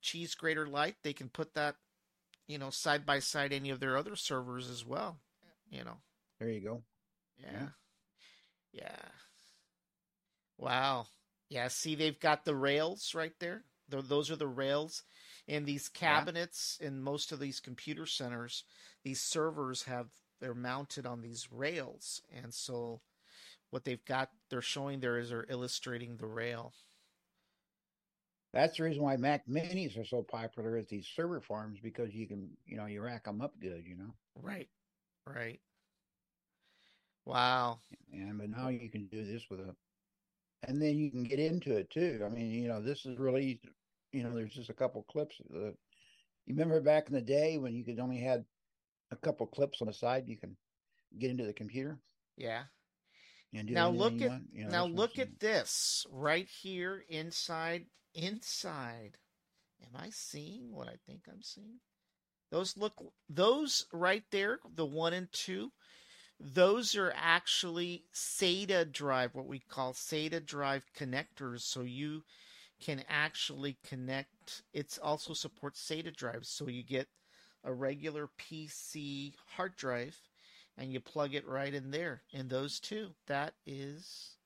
[0.02, 1.76] cheese grater light, they can put that,
[2.46, 5.18] you know, side by side any of their other servers as well.
[5.70, 5.98] You know.
[6.38, 6.82] There you go.
[7.38, 7.46] Yeah.
[7.52, 7.68] Yeah.
[8.72, 9.08] yeah.
[10.58, 11.06] Wow.
[11.48, 15.02] Yeah, see they've got the rails right there those are the rails.
[15.48, 16.88] And these cabinets yeah.
[16.88, 18.64] in most of these computer centers,
[19.02, 20.08] these servers have
[20.40, 23.00] they're mounted on these rails, and so
[23.70, 26.72] what they've got they're showing there is they're illustrating the rail.
[28.52, 32.26] That's the reason why Mac Minis are so popular at these server farms because you
[32.26, 34.12] can, you know, you rack them up good, you know.
[34.34, 34.68] Right,
[35.24, 35.60] right.
[37.24, 37.78] Wow.
[38.12, 39.74] And but now you can do this with a,
[40.66, 42.22] and then you can get into it too.
[42.26, 43.60] I mean, you know, this is really
[44.12, 45.40] you know, there's just a couple clips.
[45.54, 45.70] Uh,
[46.46, 48.44] you remember back in the day when you could only had
[49.12, 50.56] a couple clips on the side, you can
[51.18, 51.98] get into the computer.
[52.36, 52.62] Yeah,
[53.52, 59.16] now look at you know, now look at this right here inside inside.
[59.82, 61.80] Am I seeing what I think I'm seeing?
[62.50, 62.94] Those look
[63.28, 65.72] those right there, the one and two,
[66.38, 71.60] those are actually SATA drive, what we call SATA drive connectors.
[71.60, 72.22] So you
[72.80, 74.62] can actually connect.
[74.72, 77.08] It's also supports SATA drives, so you get
[77.62, 80.16] a regular PC hard drive
[80.80, 82.22] and you plug it right in there.
[82.32, 84.36] And those two, that is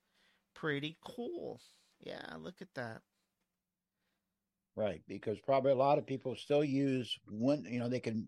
[0.52, 1.60] pretty cool.
[2.00, 3.02] Yeah, look at that.
[4.76, 7.64] Right, because probably a lot of people still use one.
[7.70, 8.26] You know, they can,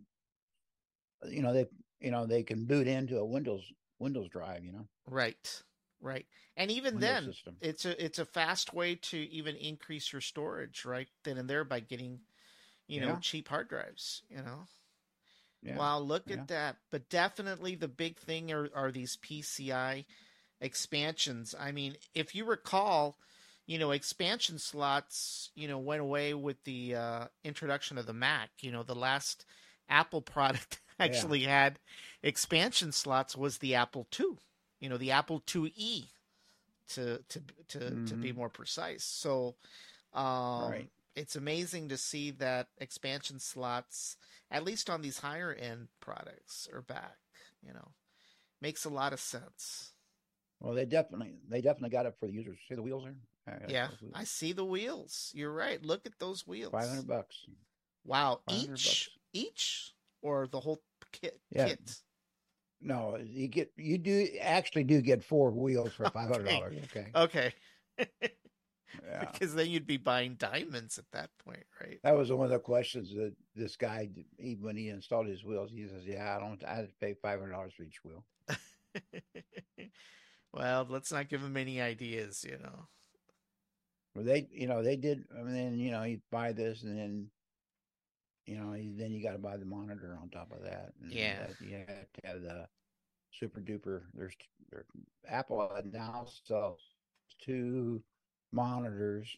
[1.28, 1.66] you know, they,
[2.00, 3.64] you know, they can boot into a Windows
[3.98, 4.64] Windows drive.
[4.64, 4.86] You know.
[5.08, 5.62] Right.
[6.00, 6.26] Right.
[6.56, 7.56] And even Windows then, system.
[7.60, 11.64] it's a it's a fast way to even increase your storage right then and there
[11.64, 12.20] by getting,
[12.86, 14.22] you know, cheap hard drives.
[14.30, 14.66] You know.
[15.62, 15.76] Yeah.
[15.76, 16.36] Wow, look yeah.
[16.36, 16.76] at that!
[16.90, 20.04] But definitely the big thing are are these PCI
[20.60, 21.54] expansions.
[21.58, 23.18] I mean, if you recall,
[23.66, 28.50] you know, expansion slots, you know, went away with the uh, introduction of the Mac.
[28.60, 29.44] You know, the last
[29.88, 31.62] Apple product actually yeah.
[31.62, 31.78] had
[32.22, 34.38] expansion slots was the Apple II.
[34.80, 36.06] You know, the Apple IIe
[36.88, 38.04] to to to mm-hmm.
[38.06, 38.38] to be mm-hmm.
[38.38, 39.04] more precise.
[39.04, 39.56] So,
[40.12, 40.88] um, right.
[41.16, 44.16] It's amazing to see that expansion slots,
[44.50, 47.16] at least on these higher end products, are back.
[47.66, 47.88] You know,
[48.60, 49.94] makes a lot of sense.
[50.60, 52.58] Well, they definitely they definitely got it for the users.
[52.68, 53.62] See the wheels there?
[53.68, 55.30] Yeah, I see the wheels.
[55.34, 55.82] You're right.
[55.84, 56.72] Look at those wheels.
[56.72, 57.36] Five hundred bucks.
[58.04, 59.08] Wow, each bucks.
[59.32, 59.92] each
[60.22, 61.40] or the whole kit?
[61.50, 61.68] Yeah.
[61.68, 61.96] Kit?
[62.80, 66.76] No, you get you do actually do get four wheels for five hundred dollars.
[66.84, 67.06] okay.
[67.14, 67.54] Okay.
[69.04, 69.24] yeah.
[69.32, 71.98] Because then you'd be buying diamonds at that point, right?
[72.02, 75.70] That was one of the questions that this guy, even when he installed his wheels,
[75.70, 76.62] he says, "Yeah, I don't.
[76.64, 78.24] I had to pay five hundred dollars for each wheel."
[80.52, 82.88] well, let's not give him any ideas, you know.
[84.14, 85.24] Well, they, you know, they did.
[85.38, 87.26] I mean, you know, you buy this, and then,
[88.46, 90.92] you know, then you got to buy the monitor on top of that.
[91.02, 92.66] And yeah, you have to have the
[93.30, 94.02] super duper.
[94.14, 94.34] There's,
[94.70, 94.86] there's
[95.28, 96.80] Apple now sells
[97.44, 98.02] two
[98.56, 99.28] monitors.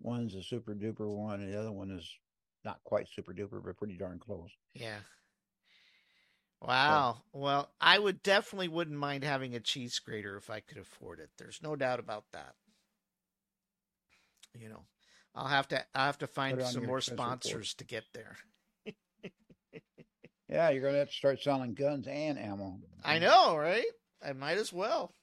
[0.00, 2.08] One's a super duper one, and the other one is
[2.64, 4.50] not quite super duper, but pretty darn close.
[4.74, 5.00] Yeah.
[6.62, 7.22] Wow.
[7.32, 11.30] well, I would definitely wouldn't mind having a cheese grater if I could afford it.
[11.38, 12.54] There's no doubt about that
[14.58, 14.82] you know,
[15.34, 17.78] I'll have to I'll have to find some more sponsors report.
[17.78, 18.36] to get there.
[20.48, 22.78] yeah, you're gonna have to start selling guns and ammo.
[23.04, 23.84] I know, right?
[24.24, 25.14] I might as well.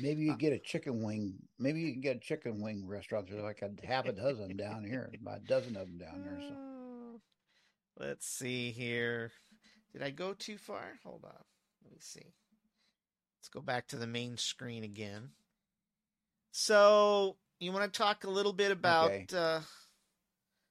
[0.00, 1.34] Maybe you uh, get a chicken wing.
[1.58, 3.28] Maybe you can get a chicken wing restaurant.
[3.28, 6.38] There's like a half a dozen down here, about a dozen of them down here.
[6.40, 6.54] So.
[6.54, 9.32] Uh, let's see here.
[9.92, 10.98] Did I go too far?
[11.04, 11.44] Hold on.
[11.84, 12.34] Let me see.
[13.38, 15.30] Let's go back to the main screen again.
[16.52, 19.10] So you want to talk a little bit about?
[19.10, 19.26] Okay.
[19.34, 19.60] Uh...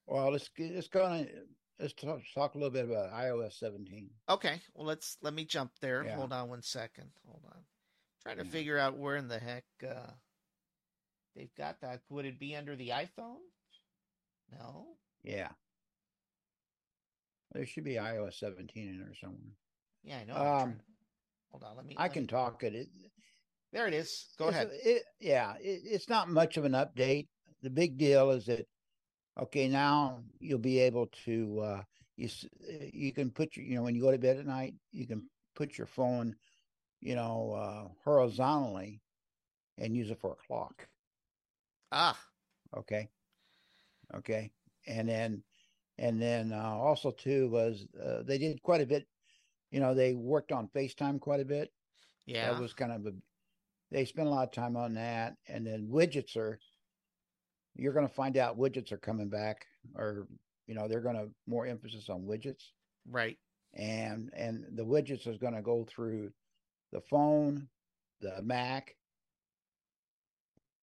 [0.06, 1.28] Well, let's let's go on.
[1.78, 4.08] Let's talk, talk a little bit about iOS 17.
[4.28, 6.04] Okay, well let's let me jump there.
[6.04, 6.16] Yeah.
[6.16, 7.10] Hold on one second.
[7.26, 7.60] Hold on.
[8.22, 10.10] Trying to figure out where in the heck uh,
[11.34, 12.00] they've got that.
[12.10, 13.40] Would it be under the iPhone?
[14.52, 14.86] No.
[15.22, 15.48] Yeah.
[17.52, 19.56] There should be iOS 17 in there somewhere.
[20.04, 20.34] Yeah, I know.
[20.34, 20.80] Um,
[21.50, 21.76] hold on.
[21.76, 21.94] Let me.
[21.98, 22.28] I let can me...
[22.28, 22.88] talk it.
[23.72, 24.26] There it is.
[24.38, 24.70] Go ahead.
[24.72, 27.28] It, yeah, it, it's not much of an update.
[27.62, 28.66] The big deal is that
[29.38, 31.82] okay, now you'll be able to uh,
[32.16, 32.28] you
[32.92, 35.28] you can put your you know when you go to bed at night you can
[35.54, 36.34] put your phone
[37.02, 39.02] you know uh, horizontally
[39.78, 40.86] and use it for a clock.
[41.90, 42.18] Ah.
[42.76, 43.08] Okay.
[44.14, 44.50] Okay.
[44.86, 45.42] And then
[45.98, 49.06] and then uh, also too was uh, they did quite a bit.
[49.70, 51.72] You know, they worked on FaceTime quite a bit.
[52.26, 52.52] Yeah.
[52.52, 53.12] That was kind of a
[53.90, 55.36] they spent a lot of time on that.
[55.46, 56.58] And then widgets are,
[57.76, 60.26] you're going to find out widgets are coming back, or
[60.66, 62.70] you know, they're going to more emphasis on widgets.
[63.10, 63.38] Right.
[63.74, 66.32] And and the widgets is going to go through
[66.92, 67.68] the phone,
[68.20, 68.96] the Mac,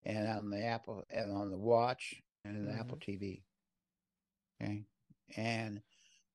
[0.03, 2.79] and on the Apple and on the watch and the mm-hmm.
[2.79, 3.41] Apple TV.
[4.61, 4.83] Okay.
[5.37, 5.81] And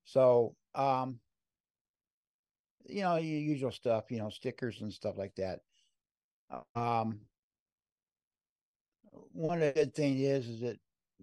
[0.05, 1.19] so um
[2.87, 5.61] you know, your usual stuff, you know, stickers and stuff like that.
[6.77, 7.21] Um,
[9.33, 10.79] one of the good things is is that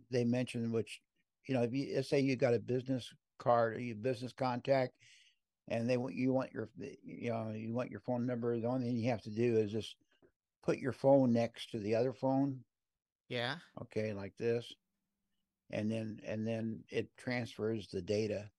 [0.10, 1.02] they mentioned which
[1.48, 4.94] you know if you let's say you got a business card or your business contact
[5.72, 6.70] and they want you want your
[7.04, 9.72] you know you want your phone number the only thing you have to do is
[9.72, 9.96] just
[10.64, 12.60] put your phone next to the other phone
[13.30, 14.74] yeah okay like this
[15.72, 18.50] and then and then it transfers the data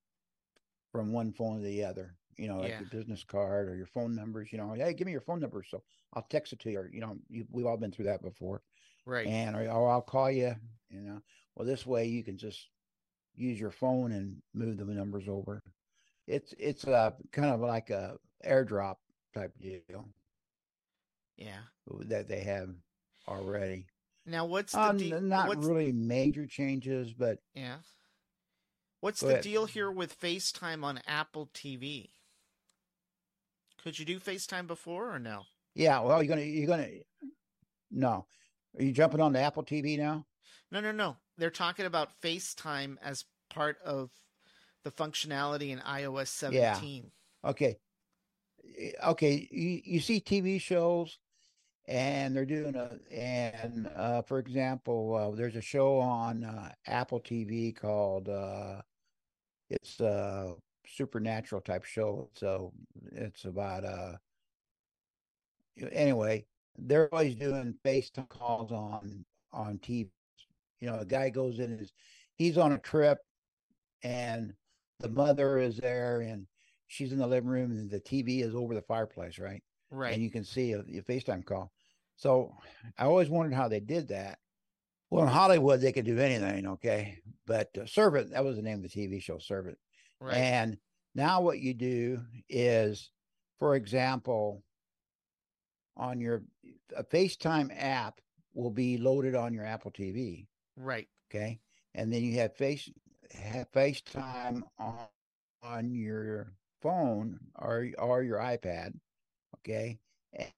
[0.90, 2.80] from one phone to the other you know, like yeah.
[2.80, 4.48] your business card or your phone numbers.
[4.52, 5.82] You know, hey, give me your phone number, so
[6.14, 6.80] I'll text it to you.
[6.80, 8.62] Or, you know, you, we've all been through that before,
[9.06, 9.26] right?
[9.26, 10.54] And or, or I'll call you.
[10.90, 11.20] You know,
[11.54, 12.68] well, this way you can just
[13.34, 15.62] use your phone and move the numbers over.
[16.32, 18.16] It's it's a kind of like a
[18.46, 18.96] airdrop
[19.34, 20.08] type deal.
[21.36, 21.60] Yeah,
[22.06, 22.70] that they have
[23.28, 23.86] already.
[24.24, 25.66] Now, what's the um, de- not what's...
[25.66, 27.76] really major changes, but yeah.
[29.00, 29.42] What's the ahead.
[29.42, 32.10] deal here with FaceTime on Apple TV?
[33.82, 35.42] Could you do FaceTime before or no?
[35.74, 36.88] Yeah, well, you're gonna you're gonna
[37.90, 38.26] no.
[38.78, 40.24] Are you jumping on the Apple TV now?
[40.70, 41.16] No, no, no.
[41.36, 44.10] They're talking about FaceTime as part of
[44.84, 47.10] the functionality in iOS 17.
[47.44, 47.50] Yeah.
[47.50, 47.78] Okay.
[49.04, 51.18] Okay, you, you see TV shows
[51.86, 57.20] and they're doing a and uh, for example uh, there's a show on uh, apple
[57.20, 58.80] tv called uh,
[59.68, 60.54] it's a
[60.86, 62.72] supernatural type show so
[63.12, 64.12] it's about uh
[65.90, 66.44] anyway
[66.78, 70.08] they're always doing facetime calls on on tv
[70.80, 71.90] you know a guy goes in and
[72.34, 73.18] he's on a trip
[74.02, 74.52] and
[75.02, 76.46] the mother is there and
[76.86, 80.14] she's in the living room and the tv is over the fireplace right Right.
[80.14, 81.70] And you can see a, a FaceTime call.
[82.16, 82.54] So
[82.98, 84.38] I always wondered how they did that.
[85.10, 87.18] Well, in Hollywood, they could do anything, okay?
[87.46, 89.76] But uh, Servant, that was the name of the TV show, Servant.
[90.18, 90.34] Right.
[90.34, 90.78] And
[91.14, 93.10] now what you do is,
[93.58, 94.62] for example,
[95.98, 96.42] on your
[96.96, 98.20] a FaceTime app
[98.54, 100.46] will be loaded on your Apple TV.
[100.76, 101.08] Right.
[101.30, 101.60] Okay.
[101.94, 102.88] And then you have face
[103.74, 105.06] FaceTime on
[105.62, 108.94] on your phone or or your iPad.
[109.58, 109.98] Okay.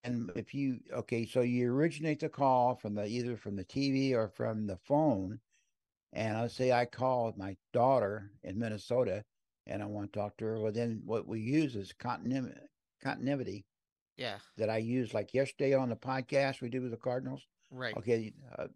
[0.04, 4.12] And if you okay, so you originate the call from the either from the TV
[4.12, 5.40] or from the phone,
[6.12, 9.24] and let's say I call my daughter in Minnesota,
[9.66, 10.60] and I want to talk to her.
[10.60, 12.54] Well, then what we use is continuity.
[13.02, 13.64] Continuity.
[14.16, 14.38] Yeah.
[14.56, 17.42] That I use like yesterday on the podcast we did with the Cardinals.
[17.72, 17.96] Right.
[17.96, 18.32] Okay.
[18.56, 18.68] Uh,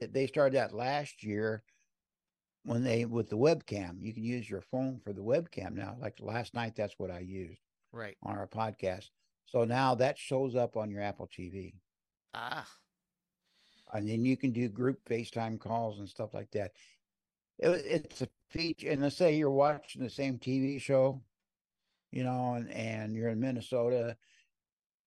[0.00, 1.62] they started that last year
[2.64, 3.96] when they with the webcam.
[4.00, 5.96] You can use your phone for the webcam now.
[6.00, 7.60] Like last night, that's what I used.
[7.92, 8.16] Right.
[8.22, 9.10] On our podcast.
[9.46, 11.74] So now that shows up on your Apple TV.
[12.32, 12.66] Ah.
[13.92, 16.72] And then you can do group FaceTime calls and stuff like that.
[17.58, 18.90] It, it's a feature.
[18.90, 21.20] And let's say you're watching the same TV show,
[22.10, 24.16] you know, and, and you're in Minnesota,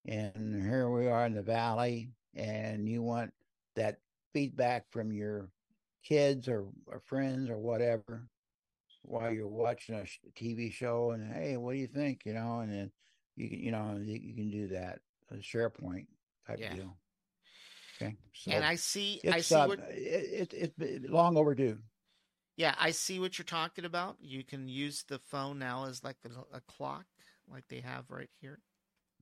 [0.05, 3.33] and here we are in the valley, and you want
[3.75, 3.97] that
[4.33, 5.49] feedback from your
[6.03, 8.27] kids or, or friends or whatever
[9.07, 10.05] while you're watching a
[10.37, 12.21] TV show, and hey, what do you think?
[12.25, 12.91] You know, and then
[13.35, 14.99] you can you know you, can do that
[15.31, 16.05] a SharePlay
[16.45, 16.73] type yeah.
[16.73, 16.97] deal.
[17.99, 21.77] Okay, so and I see I see uh, what it, it, it's long overdue.
[22.57, 24.17] Yeah, I see what you're talking about.
[24.19, 27.05] You can use the phone now as like a, a clock,
[27.49, 28.59] like they have right here.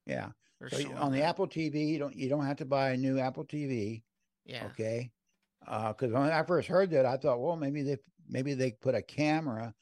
[0.06, 0.30] Yeah.
[0.70, 3.46] so on the Apple TV, you don't you don't have to buy a new Apple
[3.46, 4.04] TV.
[4.46, 4.66] Yeah.
[4.68, 5.12] Okay.
[5.60, 7.98] Because uh, when I first heard that, I thought, well, maybe they
[8.28, 9.74] maybe they put a camera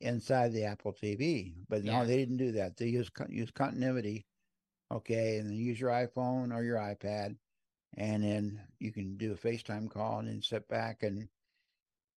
[0.00, 1.54] inside the Apple TV.
[1.68, 1.98] But yeah.
[1.98, 2.76] no, they didn't do that.
[2.76, 4.26] They use use continuity,
[4.92, 7.36] okay, and then use your iPhone or your iPad,
[7.96, 11.28] and then you can do a FaceTime call and then sit back and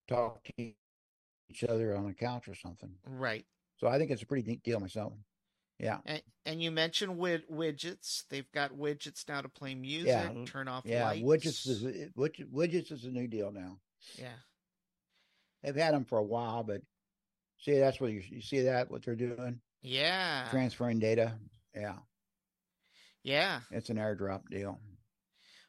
[0.08, 0.74] talk to
[1.50, 2.94] each other on a couch or something.
[3.06, 3.46] Right.
[3.78, 5.14] So I think it's a pretty neat deal myself.
[5.80, 6.00] Yeah.
[6.06, 8.24] And, and you mentioned wid- widgets.
[8.30, 10.46] They've got widgets now to play music, yeah.
[10.46, 11.06] turn off yeah.
[11.06, 11.26] lights.
[11.26, 11.84] Widgets is
[12.18, 13.78] widgets is a new deal now.
[14.18, 14.28] Yeah.
[15.64, 16.82] They've had them for a while, but
[17.60, 19.60] See, that's what you, you see that what they're doing.
[19.82, 21.34] Yeah, transferring data.
[21.76, 21.96] Yeah,
[23.24, 24.80] yeah, it's an airdrop deal.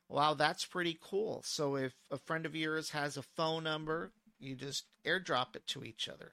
[0.09, 1.43] Wow, that's pretty cool.
[1.45, 5.85] So if a friend of yours has a phone number, you just airdrop it to
[5.85, 6.33] each other,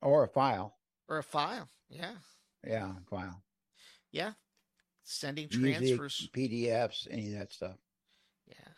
[0.00, 0.76] or a file,
[1.08, 1.68] or a file.
[1.88, 2.14] Yeah,
[2.66, 3.42] yeah, file.
[4.10, 4.32] Yeah,
[5.04, 7.76] sending transfers, Music, PDFs, any of that stuff.
[8.46, 8.72] Yeah,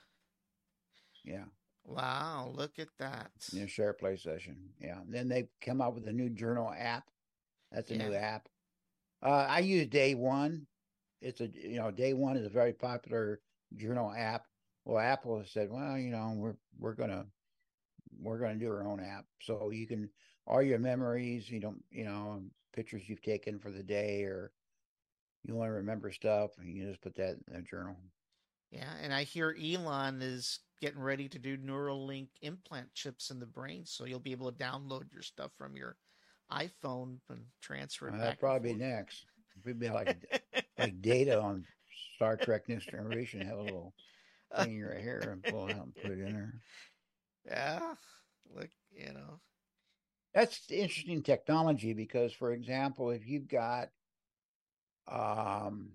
[1.25, 1.45] yeah.
[1.87, 3.31] Wow, look at that.
[3.41, 4.57] SharePlay session.
[4.81, 5.01] Yeah.
[5.01, 7.05] And then they come out with a new journal app.
[7.71, 8.09] That's a yeah.
[8.09, 8.49] new app.
[9.23, 10.67] Uh, I use Day One.
[11.21, 13.41] It's a you know Day One is a very popular
[13.77, 14.47] journal app.
[14.85, 17.27] Well, Apple has said, well, you know, we're we're gonna
[18.19, 20.11] we're gonna do our own app, so you can
[20.47, 22.43] all your memories, you don't, you know,
[22.75, 24.53] pictures you've taken for the day, or
[25.45, 27.97] you want to remember stuff, and you just put that in a journal.
[28.71, 33.47] Yeah, and I hear Elon is getting ready to do Neuralink implant chips in the
[33.47, 35.97] brain, so you'll be able to download your stuff from your
[36.51, 38.19] iPhone and transfer it.
[38.19, 39.27] That'd probably be next.
[39.65, 40.17] It'd be like
[40.79, 41.65] like data on
[42.17, 43.41] Star Trek Next Generation.
[43.41, 43.95] Have a little
[44.59, 46.55] thing right here and pull it out and put it in there.
[47.47, 47.95] Yeah,
[48.55, 49.41] look, you know.
[50.35, 53.89] That's interesting technology because, for example, if you've got,
[55.11, 55.91] um,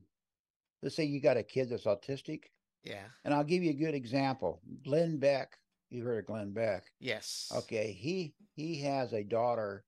[0.82, 2.44] let's say you got a kid that's autistic.
[2.84, 3.04] Yeah.
[3.26, 4.62] And I'll give you a good example.
[4.84, 5.58] Glenn Beck.
[5.90, 6.84] You heard of Glenn Beck?
[7.00, 7.52] Yes.
[7.54, 7.92] Okay.
[7.92, 9.84] He he has a daughter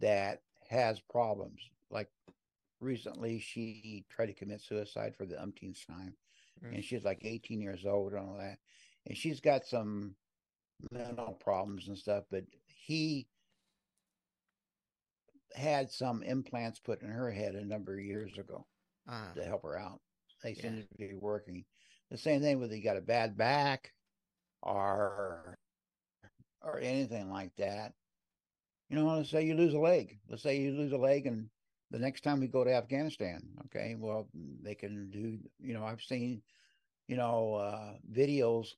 [0.00, 1.60] that has problems.
[1.90, 2.08] Like
[2.80, 6.14] recently, she tried to commit suicide for the umpteenth time,
[6.64, 6.74] mm.
[6.74, 8.58] and she's like 18 years old and all that,
[9.06, 10.14] and she's got some
[10.90, 12.24] mental problems and stuff.
[12.30, 13.26] But he
[15.54, 18.66] had some implants put in her head a number of years ago
[19.08, 20.00] uh, to help her out.
[20.42, 20.62] They yeah.
[20.62, 21.64] seem to be working.
[22.10, 23.92] The same thing with you got a bad back
[24.62, 25.58] or
[26.62, 27.92] or anything like that.
[28.88, 30.18] You know, let's say you lose a leg.
[30.28, 31.48] Let's say you lose a leg and
[31.90, 34.28] the next time we go to Afghanistan, okay, well,
[34.62, 36.42] they can do, you know, I've seen,
[37.06, 38.68] you know, uh, videos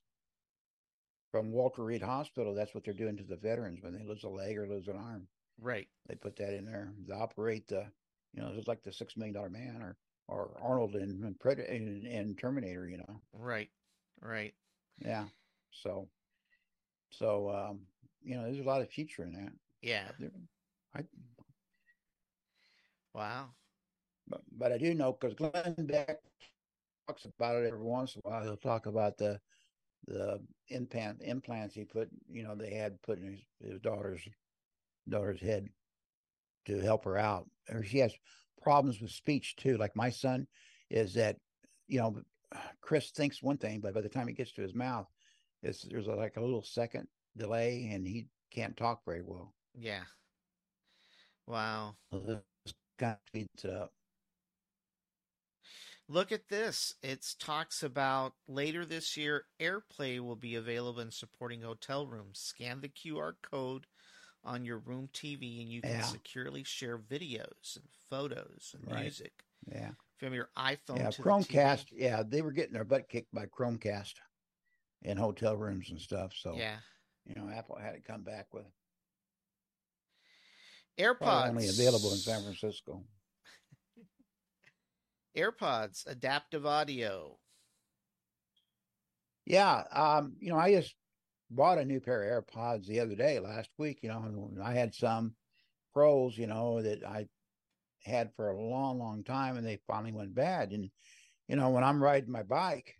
[1.31, 2.53] from Walter Reed Hospital.
[2.53, 4.97] That's what they're doing to the veterans when they lose a leg or lose an
[4.97, 5.27] arm.
[5.61, 5.87] Right.
[6.07, 6.89] They put that in there.
[7.07, 7.85] They operate the,
[8.33, 9.97] you know, it's like the six million dollar man or
[10.27, 12.87] or Arnold Pred- in in Terminator.
[12.87, 13.21] You know.
[13.33, 13.69] Right.
[14.21, 14.53] Right.
[14.99, 15.25] Yeah.
[15.71, 16.07] So,
[17.09, 17.79] so um,
[18.21, 19.51] you know, there's a lot of future in that.
[19.81, 20.09] Yeah.
[20.95, 21.03] I.
[23.13, 23.49] Wow.
[24.27, 26.19] But, but I do know because Glenn Beck
[27.07, 28.43] talks about it every once in a while.
[28.43, 29.39] He'll talk about the
[30.07, 30.39] the
[30.69, 32.09] implant implants he put.
[32.31, 34.21] You know, they had put in his, his daughter's
[35.07, 35.69] daughter's head
[36.65, 37.49] to help her out.
[37.71, 38.13] Or she has
[38.61, 39.77] problems with speech too.
[39.77, 40.47] Like my son
[40.89, 41.37] is that,
[41.87, 42.21] you know,
[42.81, 45.07] Chris thinks one thing, but by the time he gets to his mouth,
[45.61, 49.53] it's there's a, like a little second delay, and he can't talk very well.
[49.77, 50.03] Yeah.
[51.47, 51.95] Wow.
[52.11, 53.91] this kind of speeds it up.
[56.07, 56.95] Look at this.
[57.03, 62.39] It talks about later this year, AirPlay will be available in supporting hotel rooms.
[62.39, 63.85] Scan the QR code
[64.43, 66.01] on your room TV and you can yeah.
[66.01, 69.01] securely share videos and photos and right.
[69.01, 69.33] music.
[69.71, 69.91] Yeah.
[70.17, 71.85] From your iPhone yeah, Chromecast.
[71.91, 74.13] Yeah, they were getting their butt kicked by Chromecast
[75.03, 76.33] in hotel rooms and stuff.
[76.35, 76.77] So yeah,
[77.25, 78.65] you know, Apple had to come back with
[80.99, 83.03] AirPods only available in San Francisco.
[85.37, 87.37] AirPods adaptive audio.
[89.45, 90.93] Yeah, um, you know, I just
[91.49, 93.99] bought a new pair of AirPods the other day, last week.
[94.01, 95.35] You know, I had some
[95.93, 97.27] pros, you know, that I
[98.03, 100.71] had for a long, long time, and they finally went bad.
[100.71, 100.89] And
[101.47, 102.95] you know, when I'm riding my bike,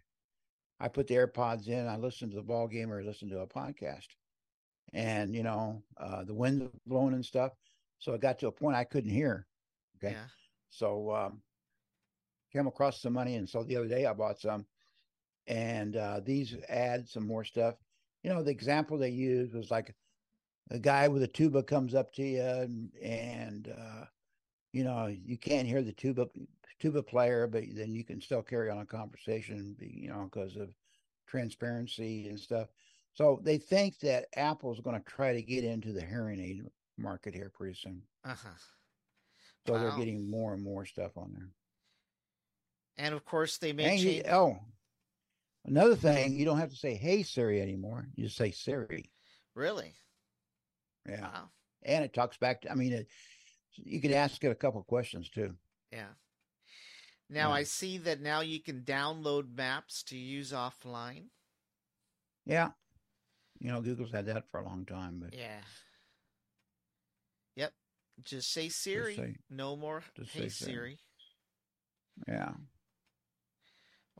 [0.80, 3.48] I put the AirPods in, I listen to the ball game or listen to a
[3.48, 4.08] podcast,
[4.94, 7.52] and you know, uh, the wind's blowing and stuff.
[8.00, 9.46] So it got to a point I couldn't hear.
[9.98, 10.26] Okay, yeah.
[10.70, 11.42] so um,
[12.52, 14.66] came across some money, and so the other day I bought some,
[15.48, 17.76] and uh, these add some more stuff
[18.24, 19.96] you know, the example they used was like
[20.72, 24.06] a guy with a tuba comes up to you and, and uh,
[24.72, 26.28] you know, you can't hear the tuba
[26.80, 30.70] tuba player, but then you can still carry on a conversation, you know, because of
[31.28, 32.68] transparency and stuff.
[33.14, 36.64] So they think that Apple's going to try to get into the hearing aid
[36.98, 38.02] market here pretty soon.
[38.24, 38.50] Uh-huh.
[39.68, 39.80] So wow.
[39.80, 41.50] they're getting more and more stuff on there.
[42.98, 44.26] And of course, they may and change.
[44.26, 44.60] You, oh,
[45.66, 48.08] Another thing, you don't have to say "Hey Siri" anymore.
[48.16, 49.12] You just say Siri.
[49.56, 49.94] Really?
[51.08, 51.22] Yeah.
[51.22, 51.50] Wow.
[51.84, 52.72] And it talks back to.
[52.72, 53.08] I mean, it,
[53.76, 55.54] you could ask it a couple questions too.
[55.92, 56.08] Yeah.
[57.30, 57.56] Now yeah.
[57.56, 61.26] I see that now you can download maps to use offline.
[62.46, 62.70] Yeah.
[63.60, 65.62] You know, Google's had that for a long time, but yeah.
[67.56, 67.74] Yep.
[68.24, 69.16] Just say Siri.
[69.16, 70.04] Just say, no more.
[70.16, 70.50] Hey Siri.
[70.50, 71.00] Siri.
[72.28, 72.52] Yeah.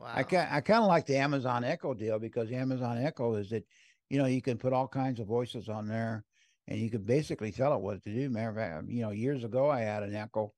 [0.00, 0.12] Wow.
[0.14, 3.64] I can I kind of like the Amazon Echo deal because Amazon Echo is that,
[4.08, 6.24] you know, you can put all kinds of voices on there,
[6.68, 8.30] and you can basically tell it what to do.
[8.30, 10.54] Matter of fact, you know, years ago I had an Echo,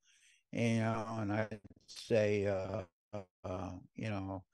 [0.53, 1.49] and, know, and I
[1.87, 2.85] say, uh,
[3.45, 4.45] uh, you know,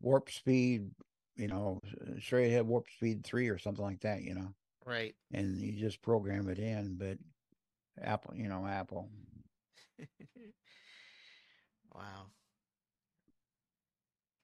[0.00, 0.90] warp speed,
[1.36, 1.80] you know,
[2.20, 4.54] straight ahead warp speed three or something like that, you know.
[4.86, 5.14] Right.
[5.32, 7.18] And you just program it in, but
[8.00, 9.08] Apple, you know, Apple.
[11.94, 12.30] wow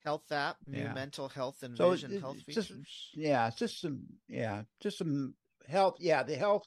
[0.07, 0.93] health app, new yeah.
[0.93, 3.11] mental health and so vision health just, features.
[3.15, 5.35] Yeah, just some yeah, just some
[5.69, 5.97] health.
[5.99, 6.63] Yeah, the health.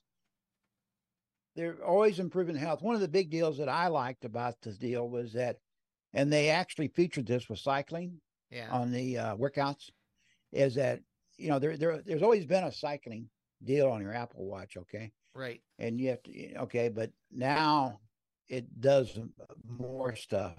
[1.55, 2.81] They're always improving health.
[2.81, 5.55] One of the big deals that I liked about this deal was that,
[6.13, 8.19] and they actually featured this with cycling.
[8.51, 8.69] Yeah.
[8.71, 9.89] On the uh, workouts,
[10.51, 10.99] is that
[11.37, 13.29] you know there there there's always been a cycling
[13.63, 15.11] deal on your Apple Watch, okay?
[15.33, 15.61] Right.
[15.77, 17.99] And you have to okay, but now
[18.49, 19.17] it does
[19.65, 20.57] more stuff.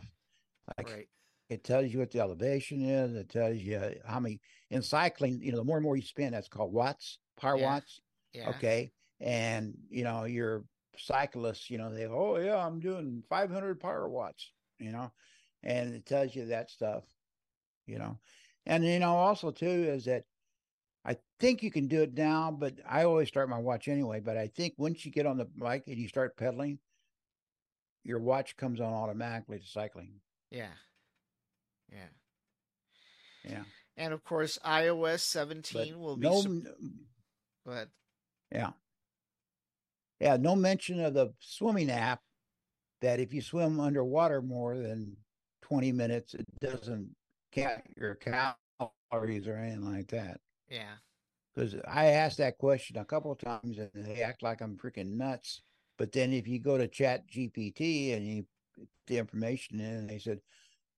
[0.78, 1.08] Like right.
[1.50, 3.14] It tells you what the elevation is.
[3.16, 4.40] It tells you how many
[4.70, 5.40] in cycling.
[5.42, 7.66] You know, the more and more you spend, that's called watts, power yeah.
[7.66, 8.00] watts.
[8.32, 8.50] Yeah.
[8.50, 10.64] Okay, and you know your
[10.96, 15.10] cyclists, you know, they oh yeah, I'm doing 500 power watts, you know,
[15.64, 17.02] and it tells you that stuff,
[17.86, 18.16] you know,
[18.64, 20.24] and you know also too is that
[21.04, 24.20] I think you can do it now, but I always start my watch anyway.
[24.20, 26.78] But I think once you get on the bike and you start pedaling,
[28.04, 30.20] your watch comes on automatically to cycling.
[30.50, 30.68] Yeah.
[31.90, 33.50] Yeah.
[33.50, 33.62] Yeah.
[33.96, 36.26] And of course, iOS 17 but will be.
[36.26, 36.64] No, su-
[37.64, 37.88] but
[38.52, 38.70] yeah.
[40.20, 40.36] Yeah.
[40.36, 42.20] No mention of the swimming app
[43.00, 45.16] that if you swim underwater more than
[45.62, 47.14] 20 minutes, it doesn't
[47.52, 50.40] count your calories or anything like that.
[50.68, 50.94] Yeah.
[51.54, 55.16] Because I asked that question a couple of times and they act like I'm freaking
[55.16, 55.62] nuts.
[55.98, 60.18] But then if you go to Chat GPT and you put the information in, they
[60.18, 60.40] said,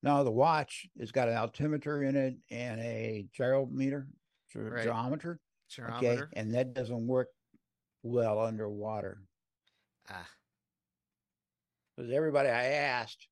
[0.03, 4.07] no, the watch has got an altimeter in it and a gyrometer,
[4.55, 4.87] right.
[4.87, 5.37] gyrometer.
[5.71, 5.97] Gyrometer.
[5.97, 6.23] Okay.
[6.35, 7.29] And that doesn't work
[8.03, 9.23] well underwater.
[10.11, 10.29] Ah.
[11.97, 13.29] Because everybody I asked,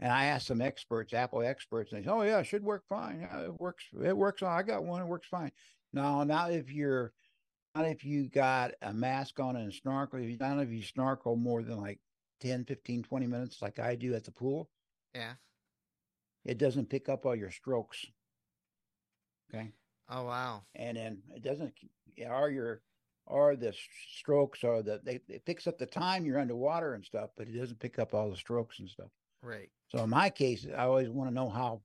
[0.00, 2.84] and I asked some experts, Apple experts, and they said, "Oh yeah, it should work
[2.88, 3.20] fine.
[3.20, 3.84] Yeah, it works.
[4.02, 4.42] It works.
[4.42, 5.02] I got one.
[5.02, 5.50] It works fine."
[5.92, 7.12] Now, not if you're,
[7.74, 10.20] not if you got a mask on and snorkel.
[10.20, 12.00] If you, don't if you snorkel more than like
[12.40, 14.68] 10, 15, 20 minutes, like I do at the pool.
[15.14, 15.34] Yeah.
[16.44, 18.04] It doesn't pick up all your strokes.
[19.52, 19.72] Okay.
[20.08, 20.62] Oh wow.
[20.74, 21.72] And then it doesn't.
[22.28, 22.82] Are your
[23.26, 23.74] are the
[24.16, 27.58] strokes or the they it picks up the time you're underwater and stuff, but it
[27.58, 29.10] doesn't pick up all the strokes and stuff.
[29.42, 29.70] Right.
[29.88, 31.82] So in my case, I always want to know how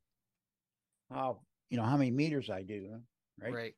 [1.12, 1.40] how
[1.70, 3.00] you know how many meters I do,
[3.42, 3.54] right?
[3.54, 3.76] Right.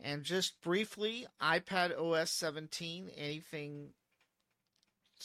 [0.00, 3.90] And just briefly, iPad OS 17, anything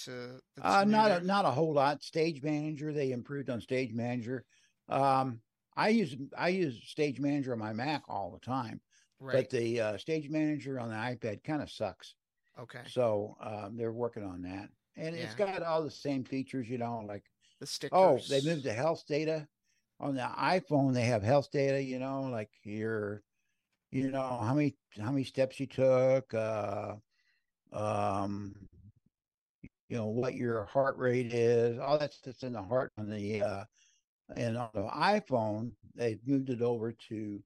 [0.05, 2.03] to uh, not a, not a whole lot.
[2.03, 4.45] Stage Manager, they improved on Stage Manager.
[4.87, 5.41] Um,
[5.75, 8.81] I use I use Stage Manager on my Mac all the time,
[9.19, 9.33] right.
[9.33, 12.15] but the uh, Stage Manager on the iPad kind of sucks.
[12.59, 12.81] Okay.
[12.87, 15.23] So um, they're working on that, and yeah.
[15.23, 17.23] it's got all the same features, you know, like
[17.59, 17.97] the stickers.
[17.97, 19.47] Oh, they moved to health data
[19.99, 20.93] on the iPhone.
[20.93, 23.21] They have health data, you know, like your,
[23.91, 26.95] you know, how many how many steps you took, uh,
[27.71, 28.55] um,
[29.89, 33.41] you know, what your heart rate is, all that stuff's in the heart on the
[33.41, 33.63] uh,
[34.35, 35.71] and on the iPhone.
[35.95, 37.43] They've moved it over to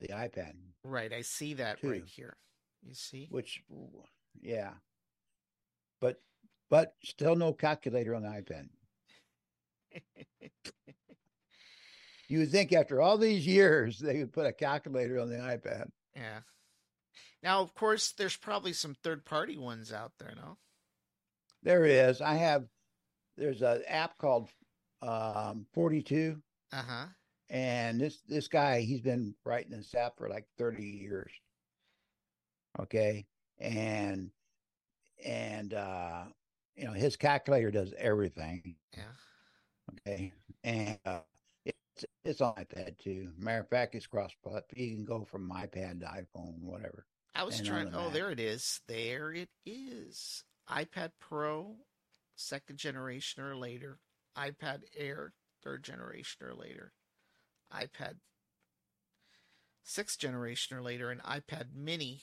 [0.00, 0.52] the iPad.
[0.84, 2.36] Right, I see that too, right here.
[2.82, 3.62] You see, which,
[4.40, 4.70] yeah,
[6.00, 6.22] but
[6.70, 8.68] but still no calculator on the iPad
[12.28, 15.86] you would think after all these years they would put a calculator on the iPad.
[16.14, 16.40] Yeah.
[17.42, 20.56] Now, of course, there's probably some third-party ones out there, no?
[21.62, 22.20] There is.
[22.20, 22.64] I have.
[23.36, 24.48] There's an app called
[25.02, 26.36] um, 42.
[26.72, 27.06] Uh huh.
[27.48, 31.32] And this this guy, he's been writing this app for like 30 years.
[32.78, 33.26] Okay,
[33.58, 34.30] and
[35.24, 36.24] and uh,
[36.76, 38.76] you know his calculator does everything.
[38.96, 39.02] Yeah.
[40.06, 40.32] Okay,
[40.62, 41.20] and uh,
[41.64, 43.30] it's it's on iPad too.
[43.36, 47.04] Matter of fact, it's cross but You can go from iPad to iPhone, whatever.
[47.34, 47.90] I was trying.
[47.90, 48.80] The oh, there it is.
[48.86, 50.44] There it is.
[50.70, 51.76] iPad Pro,
[52.36, 53.98] second generation or later.
[54.36, 56.92] iPad Air, third generation or later.
[57.74, 58.16] iPad
[59.82, 62.22] sixth generation or later, and iPad Mini,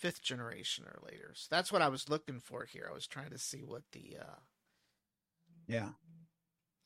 [0.00, 1.32] fifth generation or later.
[1.34, 2.88] So that's what I was looking for here.
[2.90, 4.40] I was trying to see what the uh,
[5.66, 5.90] yeah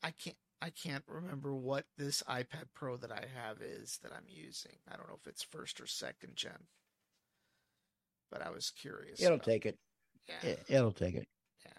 [0.03, 4.27] I can't I can't remember what this iPad Pro that I have is that I'm
[4.27, 4.77] using.
[4.91, 6.67] I don't know if it's first or second gen.
[8.31, 9.21] But I was curious.
[9.21, 9.77] It'll take it.
[10.27, 10.49] Yeah.
[10.67, 11.27] It, will take it.
[11.63, 11.71] Yeah.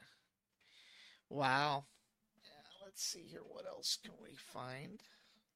[1.31, 1.85] Wow.
[2.45, 3.43] Yeah, let's see here.
[3.47, 5.01] What else can we find?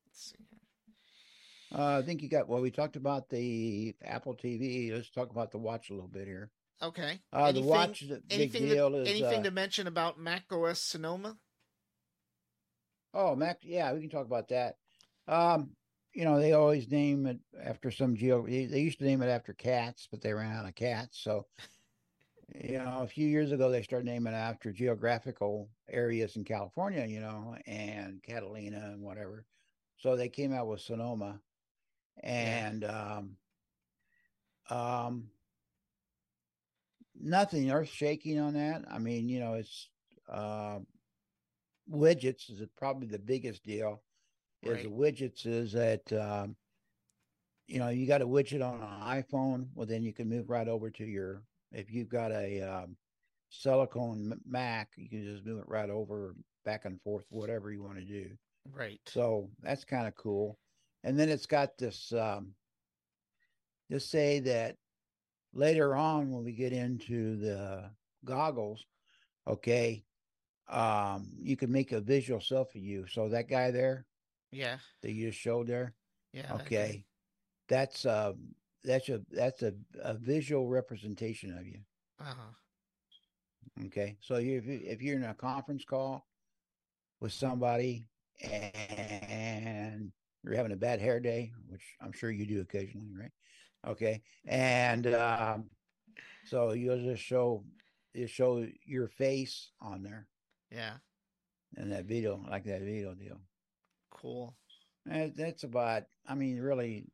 [0.07, 1.79] Let's see here.
[1.79, 2.61] Uh, I think you got well.
[2.61, 4.93] We talked about the Apple TV.
[4.93, 6.51] Let's talk about the watch a little bit here.
[6.83, 7.21] Okay.
[7.33, 10.81] Uh, anything, the watch, the big deal is anything uh, to mention about Mac OS
[10.81, 11.37] Sonoma.
[13.15, 13.59] Oh, Mac.
[13.63, 14.77] Yeah, we can talk about that.
[15.29, 15.71] Um,
[16.13, 18.45] you know, they always name it after some geo.
[18.47, 21.21] They used to name it after cats, but they ran out of cats.
[21.23, 21.47] So,
[22.55, 27.07] you know, a few years ago, they started naming after geographical areas in California.
[27.07, 29.45] You know, and Catalina and whatever.
[29.99, 31.41] So they came out with Sonoma,
[32.23, 33.37] and um,
[34.71, 35.25] um,
[37.21, 38.85] nothing earth shaking on that.
[38.91, 39.89] I mean, you know, it's
[40.29, 40.79] uh,
[41.91, 44.03] widgets is probably the biggest deal.
[44.63, 44.83] Is right.
[44.85, 46.57] the widgets is that um,
[47.67, 50.69] you know you got a widget on an iPhone, well then you can move right
[50.69, 51.43] over to your
[51.73, 52.97] if you've got a um,
[53.51, 57.99] silicon Mac, you can just move it right over back and forth, whatever you want
[57.99, 58.31] to do.
[58.73, 59.01] Right.
[59.07, 60.59] So that's kind of cool.
[61.05, 62.13] And then it's got this.
[62.13, 62.55] Um,
[63.91, 64.77] just say that
[65.53, 67.91] later on when we get into the
[68.25, 68.85] goggles,
[69.49, 70.05] okay,
[70.69, 73.07] um, you can make a visual self of you.
[73.09, 74.07] So that guy there,
[74.53, 75.95] yeah, that you just showed there,
[76.33, 77.05] yeah, okay,
[77.69, 78.33] that's uh
[78.85, 79.73] that's a that's a,
[80.03, 81.81] a visual representation of you.
[82.21, 83.87] Uh-huh.
[83.87, 86.27] Okay, so you if, you if you're in a conference call
[87.21, 88.07] with somebody
[88.43, 90.13] and
[90.43, 93.33] you're having a bad hair day, which I'm sure you do occasionally, right?
[93.87, 95.71] Okay, and um,
[96.45, 97.65] so you'll just show
[98.15, 100.27] you show your face on there.
[100.71, 100.95] Yeah.
[101.77, 103.41] And that video, like that video deal.
[104.11, 104.57] Cool.
[105.09, 106.05] And that's about.
[106.27, 107.07] I mean, really,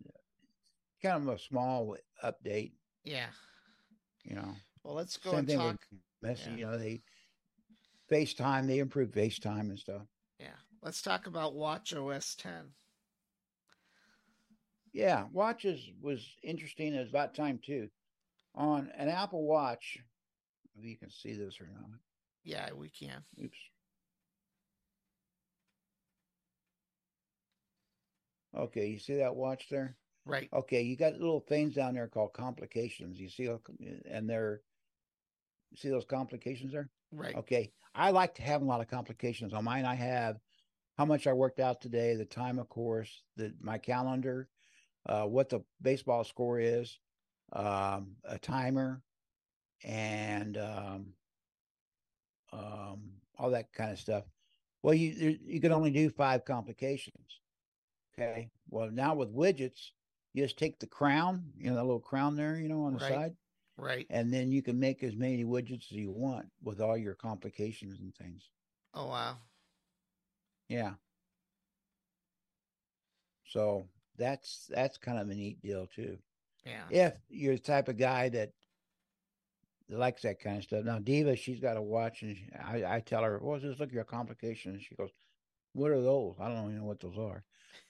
[1.06, 2.72] kind of a small update.
[3.04, 3.26] Yeah.
[4.24, 4.54] You know.
[4.82, 5.78] Well, let's go and talk.
[6.24, 6.56] Messi, yeah.
[6.56, 7.02] You know, they
[8.10, 10.02] FaceTime, they improve FaceTime and stuff.
[10.38, 10.48] Yeah.
[10.82, 12.52] Let's talk about Watch OS 10.
[14.92, 16.94] Yeah, watches was interesting.
[16.94, 17.88] It was about time too.
[18.54, 19.98] On an Apple Watch,
[20.78, 21.90] if you can see this or not.
[22.44, 23.22] Yeah, we can.
[23.42, 23.58] Oops.
[28.56, 29.96] Okay, you see that watch there?
[30.26, 30.48] Right.
[30.52, 33.18] Okay, you got little things down there called complications.
[33.18, 33.48] You see,
[34.10, 34.60] and they're
[35.76, 36.90] see those complications there?
[37.12, 37.34] Right.
[37.36, 37.72] Okay.
[37.94, 39.84] I like to have a lot of complications on mine.
[39.84, 40.38] I have
[40.98, 44.48] how much I worked out today, the time, of course, the my calendar,
[45.06, 46.98] uh, what the baseball score is,
[47.52, 49.02] um, a timer,
[49.84, 51.06] and um,
[52.52, 53.00] um,
[53.38, 54.24] all that kind of stuff.
[54.82, 57.40] Well, you you can only do five complications.
[58.18, 58.50] Okay.
[58.70, 59.90] Well, now with widgets,
[60.36, 62.98] you just take the crown, you know, the little crown there, you know, on the
[62.98, 63.12] right.
[63.12, 63.36] side.
[63.78, 64.06] Right.
[64.10, 68.00] And then you can make as many widgets as you want with all your complications
[68.00, 68.50] and things.
[68.92, 69.36] Oh wow.
[70.68, 70.92] Yeah.
[73.46, 76.18] So that's that's kind of a neat deal too.
[76.66, 76.84] Yeah.
[76.90, 78.50] If you're the type of guy that
[79.88, 80.84] likes that kind of stuff.
[80.84, 83.88] Now Diva, she's got a watch, and she, I, I tell her, "Well, just look
[83.88, 85.10] at your complications." She goes,
[85.72, 86.34] "What are those?
[86.38, 87.42] I don't even know what those are."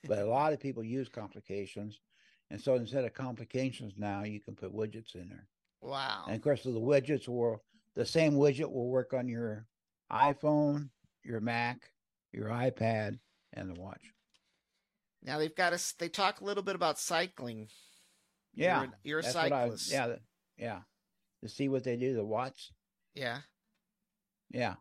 [0.06, 2.00] but a lot of people use complications,
[2.50, 5.48] and so instead of complications, now you can put widgets in there.
[5.80, 6.24] Wow!
[6.26, 7.62] And of course, the widgets will
[7.94, 9.66] the same widget will work on your
[10.12, 10.90] iPhone,
[11.24, 11.90] your Mac,
[12.32, 13.18] your iPad,
[13.52, 14.12] and the watch.
[15.22, 15.92] Now they've got us.
[15.98, 17.68] They talk a little bit about cycling.
[18.54, 19.92] Yeah, you're, you're a cyclist.
[19.92, 20.14] I, yeah,
[20.56, 20.78] yeah.
[21.42, 22.70] To see what they do, the watts.
[23.14, 23.38] Yeah.
[24.50, 24.70] Yeah.
[24.70, 24.76] Wow.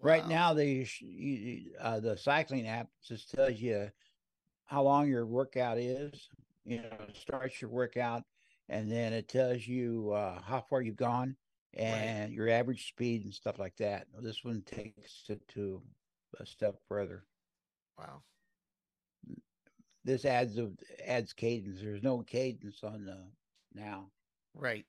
[0.00, 0.86] Right now, the
[1.80, 3.90] uh, the cycling app just tells you
[4.64, 6.28] how long your workout is.
[6.64, 8.22] You know, starts your workout,
[8.68, 11.36] and then it tells you uh, how far you've gone
[11.74, 12.32] and right.
[12.32, 14.06] your average speed and stuff like that.
[14.20, 15.82] This one takes it to
[16.38, 17.24] a step further.
[17.98, 18.22] Wow
[20.04, 20.70] this adds a,
[21.06, 21.80] adds cadence.
[21.80, 23.18] There's no cadence on the
[23.74, 24.08] now.
[24.54, 24.86] Right.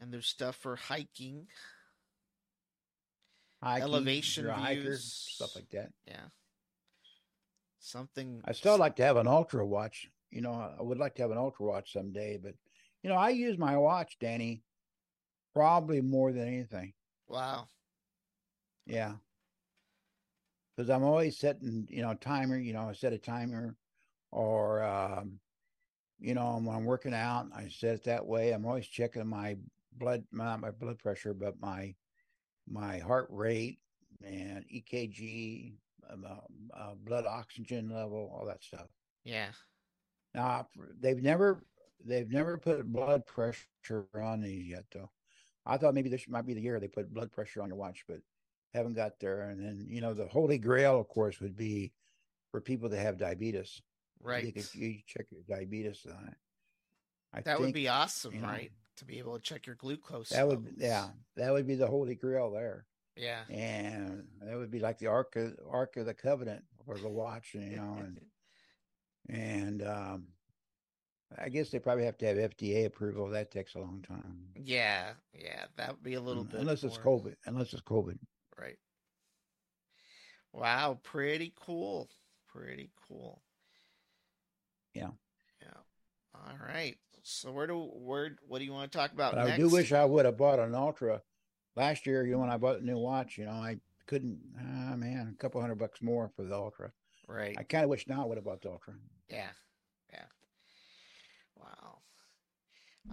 [0.00, 1.46] And there's stuff for hiking,
[3.62, 5.90] hiking elevation views, hiker, stuff like that.
[6.06, 6.26] Yeah.
[7.88, 8.42] Something.
[8.44, 10.08] I still like to have an ultra watch.
[10.30, 12.54] You know, I would like to have an ultra watch someday, but
[13.02, 14.62] you know, I use my watch, Danny,
[15.54, 16.92] probably more than anything.
[17.28, 17.68] Wow.
[18.86, 19.14] Yeah
[20.78, 23.74] because I'm always setting, you know, timer, you know, I set a timer
[24.30, 25.40] or, um,
[26.20, 28.52] you know, when I'm working out, I set it that way.
[28.52, 29.56] I'm always checking my
[29.96, 31.96] blood, not my blood pressure, but my,
[32.70, 33.80] my heart rate
[34.24, 35.72] and EKG,
[36.10, 38.88] uh, uh, blood oxygen level, all that stuff.
[39.24, 39.48] Yeah.
[40.34, 40.68] Now
[41.00, 41.62] they've never,
[42.04, 45.10] they've never put blood pressure on these yet though.
[45.66, 48.04] I thought maybe this might be the year they put blood pressure on your watch,
[48.08, 48.18] but
[48.74, 49.50] haven't got there.
[49.50, 51.92] And then, you know, the holy grail, of course, would be
[52.50, 53.82] for people that have diabetes.
[54.22, 54.46] Right.
[54.46, 56.34] You, could, you check your diabetes on it.
[57.32, 58.72] I that think, would be awesome, you know, right?
[58.96, 60.30] To be able to check your glucose.
[60.30, 60.64] That levels.
[60.64, 62.86] would, yeah, that would be the holy grail there.
[63.18, 63.40] Yeah.
[63.50, 67.50] And that would be like the Ark of, Ark of the Covenant or the watch,
[67.54, 68.20] you know, and,
[69.28, 70.26] and, um,
[71.36, 73.28] I guess they probably have to have FDA approval.
[73.28, 74.38] That takes a long time.
[74.54, 76.60] Yeah, yeah, that would be a little bit.
[76.60, 76.90] Unless more...
[76.90, 77.34] it's COVID.
[77.44, 78.18] Unless it's COVID.
[78.58, 78.78] Right.
[80.52, 82.08] Wow, pretty cool.
[82.48, 83.42] Pretty cool.
[84.94, 85.10] Yeah.
[85.60, 85.68] Yeah.
[86.34, 86.96] All right.
[87.22, 89.50] So where do where what do you want to talk about next?
[89.52, 91.20] I do wish I would have bought an Ultra
[91.78, 92.26] last year.
[92.26, 94.38] You know, when I bought a new watch, you know, I couldn't.
[94.58, 96.90] Ah, man, a couple hundred bucks more for the Ultra.
[97.26, 97.56] Right.
[97.58, 98.94] I kind of wish now I would have bought the Ultra.
[99.30, 99.50] Yeah.
[100.12, 100.24] Yeah.
[101.56, 101.98] Wow.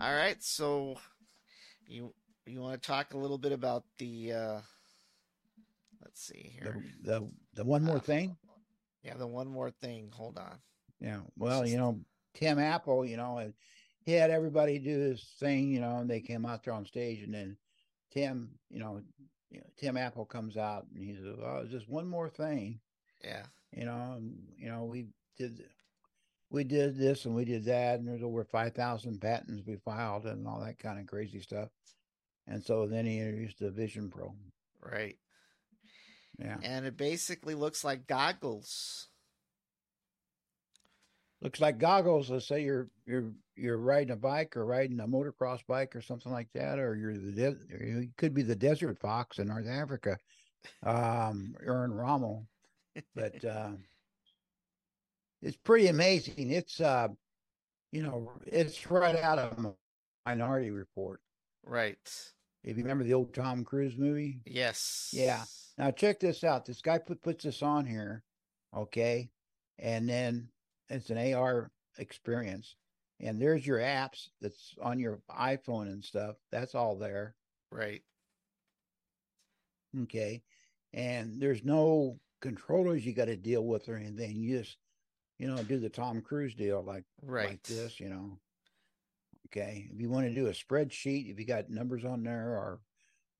[0.02, 0.42] All right.
[0.42, 0.96] So
[1.88, 2.14] you
[2.46, 4.62] you want to talk a little bit about the uh
[6.06, 6.84] Let's see here.
[7.04, 8.38] The the, the one more uh, thing.
[9.04, 10.12] Yeah, the one more thing.
[10.14, 10.60] Hold on.
[11.00, 11.20] Yeah.
[11.38, 12.00] Well, you know,
[12.36, 13.52] Tim Apple, you know,
[14.06, 17.24] he had everybody do this thing, you know, and they came out there on stage,
[17.24, 17.58] and then
[18.16, 19.02] Tim, you know,
[19.50, 22.80] you know Tim Apple comes out and he says, "Oh, just one more thing."
[23.24, 23.46] Yeah.
[23.72, 25.08] You know, and, you know, we
[25.38, 25.64] did
[26.50, 30.26] we did this and we did that, and there's over five thousand patents we filed
[30.26, 31.70] and all that kind of crazy stuff.
[32.48, 34.34] And so then he introduced the Vision Pro.
[34.82, 35.18] Right.
[36.38, 36.58] Yeah.
[36.64, 39.10] And it basically looks like goggles.
[41.46, 42.32] Looks like goggles.
[42.32, 46.32] Let's say you're you're you're riding a bike or riding a motocross bike or something
[46.32, 50.18] like that, or you're the de- you could be the desert fox in North Africa,
[50.82, 52.48] um, or in Rommel,
[53.14, 53.74] but uh,
[55.44, 56.50] it's pretty amazing.
[56.50, 57.10] It's uh,
[57.92, 59.76] you know, it's right out of
[60.26, 61.22] Minority Report.
[61.64, 62.10] Right.
[62.64, 64.40] If you remember the old Tom Cruise movie.
[64.48, 65.12] Yes.
[65.14, 65.44] Yeah.
[65.78, 66.66] Now check this out.
[66.66, 68.24] This guy put puts this on here,
[68.76, 69.30] okay,
[69.78, 70.50] and then
[70.90, 72.76] it's an AR experience,
[73.20, 76.36] and there's your apps that's on your iPhone and stuff.
[76.52, 77.36] That's all there.
[77.72, 78.02] Right.
[80.04, 80.44] Okay,
[80.94, 84.36] and there's no controllers you got to deal with or anything.
[84.36, 84.78] You just,
[85.40, 87.50] you know, do the Tom Cruise deal like right.
[87.50, 88.40] like this, you know.
[89.48, 89.88] Okay.
[89.92, 92.80] If you want to do a spreadsheet, if you got numbers on there or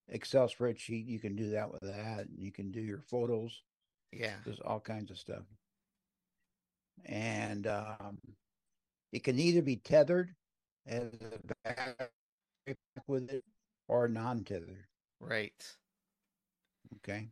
[0.10, 2.28] Excel spreadsheet, you can do that with that.
[2.28, 3.62] And You can do your photos.
[4.12, 4.36] Yeah.
[4.46, 5.44] There's all kinds of stuff.
[7.04, 8.18] And um,
[9.12, 10.34] it can either be tethered
[10.88, 12.12] as a back
[13.08, 13.44] with it
[13.88, 14.86] or non tethered.
[15.20, 15.54] Right.
[16.98, 17.30] Okay.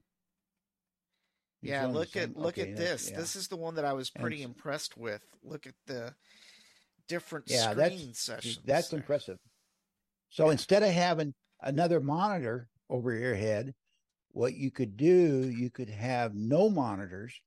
[1.61, 3.09] yeah, look at look okay, at this.
[3.09, 3.17] Yeah.
[3.17, 5.23] This is the one that I was pretty and, impressed with.
[5.43, 6.13] Look at the
[7.07, 8.59] different yeah, screen that's, sessions.
[8.65, 8.99] That's there.
[8.99, 9.37] impressive.
[10.29, 10.53] So yeah.
[10.53, 13.73] instead of having another monitor over your head,
[14.31, 17.39] what you could do, you could have no monitors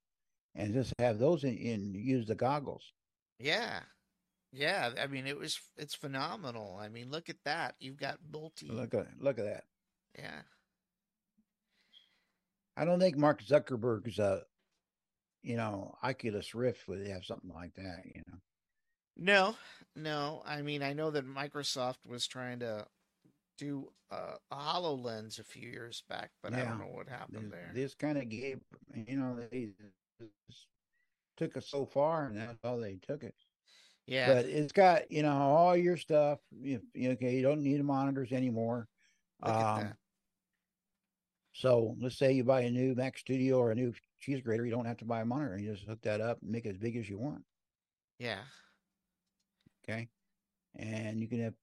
[0.57, 2.93] and just have those in, in use the goggles.
[3.39, 3.81] Yeah.
[4.53, 6.79] Yeah, I mean it was it's phenomenal.
[6.81, 7.75] I mean, look at that.
[7.79, 9.65] You've got multi Look at look at that.
[10.19, 10.41] Yeah.
[12.77, 14.41] I don't think Mark Zuckerberg's uh
[15.43, 18.39] you know, Oculus Rift would have something like that, you know.
[19.17, 19.55] No,
[19.95, 20.43] no.
[20.45, 22.85] I mean, I know that Microsoft was trying to
[23.57, 26.63] do uh, a HoloLens a few years back, but yeah.
[26.63, 27.71] I don't know what happened this, there.
[27.75, 28.61] This kind of gave,
[28.95, 29.69] you know, they
[31.37, 33.35] took us so far, and that's all they took it.
[34.07, 36.39] Yeah, but it's got you know all your stuff.
[36.61, 38.89] You, okay, you don't need monitors anymore.
[39.43, 39.95] Um.
[41.53, 44.71] So let's say you buy a new Mac Studio or a new cheese grater, you
[44.71, 45.57] don't have to buy a monitor.
[45.57, 47.43] You just hook that up and make it as big as you want.
[48.19, 48.41] Yeah.
[49.89, 50.09] Okay.
[50.79, 51.55] And you can have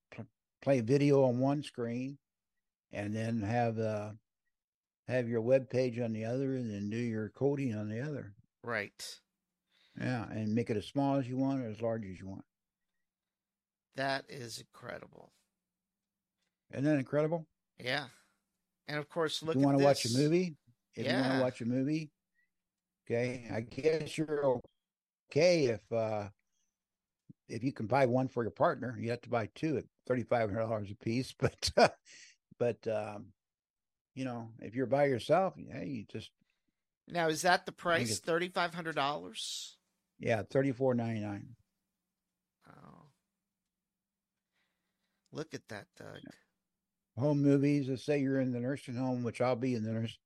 [0.64, 2.18] play video on one screen
[2.92, 4.12] and then have uh
[5.08, 8.34] have your web page on the other and then do your coding on the other.
[8.64, 9.20] Right.
[10.00, 12.46] Yeah, and make it as small as you want or as large as you want.
[13.96, 15.32] That is incredible.
[16.72, 17.46] Isn't that incredible?
[17.80, 18.06] Yeah.
[18.88, 19.56] And of course, look.
[19.56, 20.56] If you want to watch a movie?
[20.96, 21.18] If yeah.
[21.18, 22.12] you want to watch a movie,
[23.06, 23.48] okay.
[23.54, 24.60] I guess you're
[25.30, 26.28] okay if uh
[27.50, 30.24] if you can buy one for your partner, you have to buy two at thirty
[30.24, 31.34] five hundred dollars a piece.
[31.40, 31.90] But uh,
[32.60, 33.28] but um,
[34.16, 36.32] you know, if you're by yourself, yeah, you just
[37.08, 39.78] now is that the price thirty five hundred dollars?
[40.20, 41.56] Yeah, thirty four ninety nine.
[42.68, 43.06] Oh,
[45.32, 46.20] look at that, Doug.
[47.18, 47.90] Home movies.
[47.90, 50.18] Let's say you're in the nursing home, which I'll be in the nurse.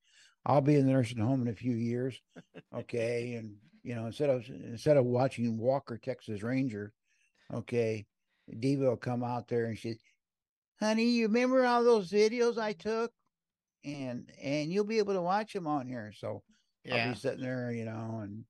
[0.46, 2.20] I'll be in the nursing home in a few years.
[2.74, 6.94] Okay, and you know, instead of instead of watching Walker Texas Ranger,
[7.54, 8.06] okay,
[8.60, 9.98] Diva will come out there and she,
[10.80, 13.12] honey, you remember all those videos I took,
[13.84, 16.14] and and you'll be able to watch them on here.
[16.16, 16.44] So
[16.88, 17.08] yeah.
[17.08, 18.44] I'll be sitting there, you know, and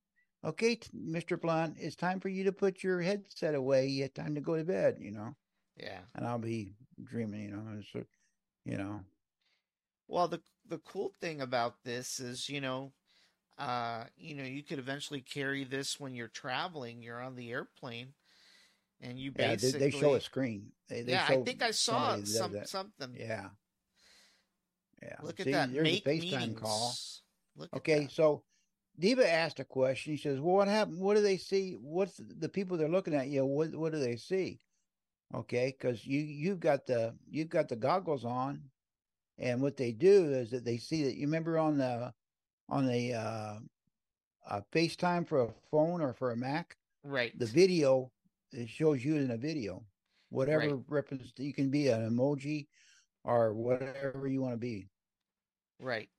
[0.45, 3.87] okay, Mister Blunt, it's time for you to put your headset away.
[3.87, 5.35] You have time to go to bed, you know.
[5.75, 6.73] Yeah, and I'll be
[7.03, 8.03] dreaming, you know, so,
[8.65, 9.01] you know.
[10.07, 12.93] Well, the the cool thing about this is, you know,
[13.57, 17.01] uh, you know, you could eventually carry this when you're traveling.
[17.01, 18.13] You're on the airplane
[19.01, 20.71] and you basically yeah, they, they show a screen.
[20.89, 23.15] They, they yeah, I think I saw some something.
[23.19, 23.49] Yeah,
[25.01, 25.15] yeah.
[25.21, 25.81] Look See, at that.
[25.81, 26.59] Make a FaceTime meetings.
[26.59, 26.95] call.
[27.57, 28.43] Look okay, so
[28.99, 30.13] Diva asked a question.
[30.13, 30.99] He says, "Well, what happened?
[30.99, 31.73] What do they see?
[31.81, 33.27] What's the people they're looking at?
[33.27, 34.59] You know, what what do they see?
[35.33, 38.61] Okay, because you you've got the you've got the goggles on,
[39.37, 42.13] and what they do is that they see that you remember on the
[42.69, 43.59] on the uh,
[44.49, 47.37] uh, FaceTime for a phone or for a Mac, right?
[47.37, 48.11] The video
[48.51, 49.83] it shows you in a video,
[50.29, 50.83] whatever right.
[50.87, 51.33] represents.
[51.37, 52.67] You can be an emoji
[53.23, 54.87] or whatever you want to be.
[55.79, 56.09] Right.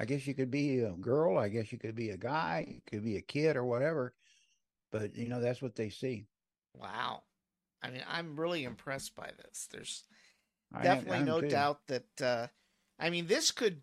[0.00, 1.36] I guess you could be a girl.
[1.36, 2.64] I guess you could be a guy.
[2.66, 4.14] You could be a kid or whatever.
[4.90, 6.24] But you know that's what they see.
[6.74, 7.24] Wow.
[7.82, 9.68] I mean, I'm really impressed by this.
[9.70, 10.04] There's
[10.82, 11.48] definitely am, no too.
[11.50, 12.22] doubt that.
[12.22, 12.46] Uh,
[12.98, 13.82] I mean, this could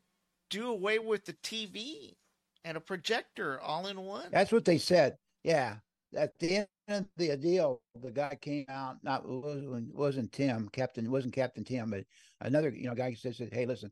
[0.49, 2.15] do away with the TV
[2.65, 4.30] and a projector all in one.
[4.32, 5.18] That's what they said.
[5.43, 5.76] Yeah,
[6.15, 8.97] at the end of the deal, the guy came out.
[9.03, 11.11] Not wasn't, wasn't Tim Captain.
[11.11, 12.05] wasn't Captain Tim, but
[12.41, 13.91] another you know guy said, "Hey, listen,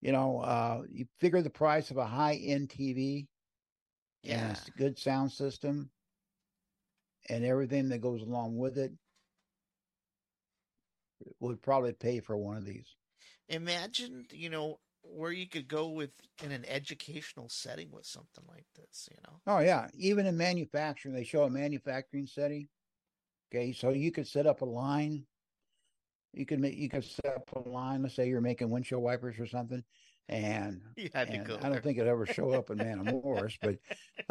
[0.00, 3.26] you know, uh, you figure the price of a high end TV,
[4.22, 5.90] yeah, and a good sound system,
[7.28, 8.92] and everything that goes along with it."
[11.40, 12.94] would probably pay for one of these.
[13.48, 16.10] Imagine, you know, where you could go with
[16.42, 19.40] in an educational setting with something like this, you know.
[19.46, 22.68] Oh yeah, even in manufacturing, they show a manufacturing setting.
[23.50, 25.24] Okay, so you could set up a line.
[26.32, 28.02] You could make you could set up a line.
[28.02, 29.82] Let's say you're making windshield wipers or something,
[30.28, 30.80] and,
[31.14, 33.78] and I don't think it ever show up in Matamoros, but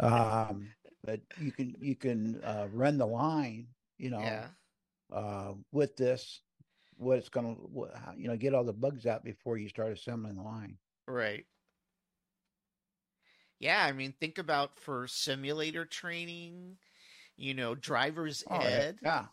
[0.00, 0.68] um,
[1.04, 3.66] but you can you can uh, run the line,
[3.98, 4.46] you know, yeah.
[5.12, 6.42] uh, with this
[6.98, 10.36] what it's going to, you know, get all the bugs out before you start assembling
[10.36, 10.76] the line.
[11.06, 11.44] Right.
[13.58, 16.76] Yeah, I mean, think about for simulator training,
[17.36, 18.96] you know, driver's oh, ed.
[19.02, 19.26] Yeah.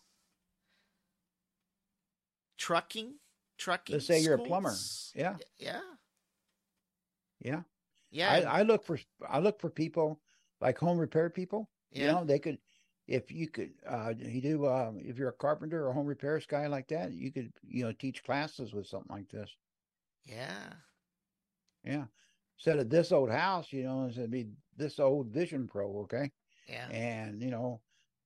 [2.58, 3.16] Trucking,
[3.58, 3.94] trucking.
[3.94, 4.26] Let's say schools.
[4.26, 4.74] you're a plumber.
[5.16, 5.36] Yeah.
[5.58, 5.82] Yeah.
[7.40, 7.62] Yeah.
[8.12, 8.32] Yeah.
[8.32, 10.20] I, I look for I look for people
[10.62, 11.70] like home repair people.
[11.92, 12.02] Yeah.
[12.02, 12.58] You know, they could
[13.08, 16.68] if you could uh you do uh, if you're a carpenter or home repairs guy
[16.68, 19.50] like that you could you know teach classes with something like this
[20.26, 20.74] yeah
[21.84, 22.06] yeah
[22.58, 24.48] instead of this old house you know it'd be
[24.78, 26.32] this old vision pro okay
[26.68, 27.82] yeah and you know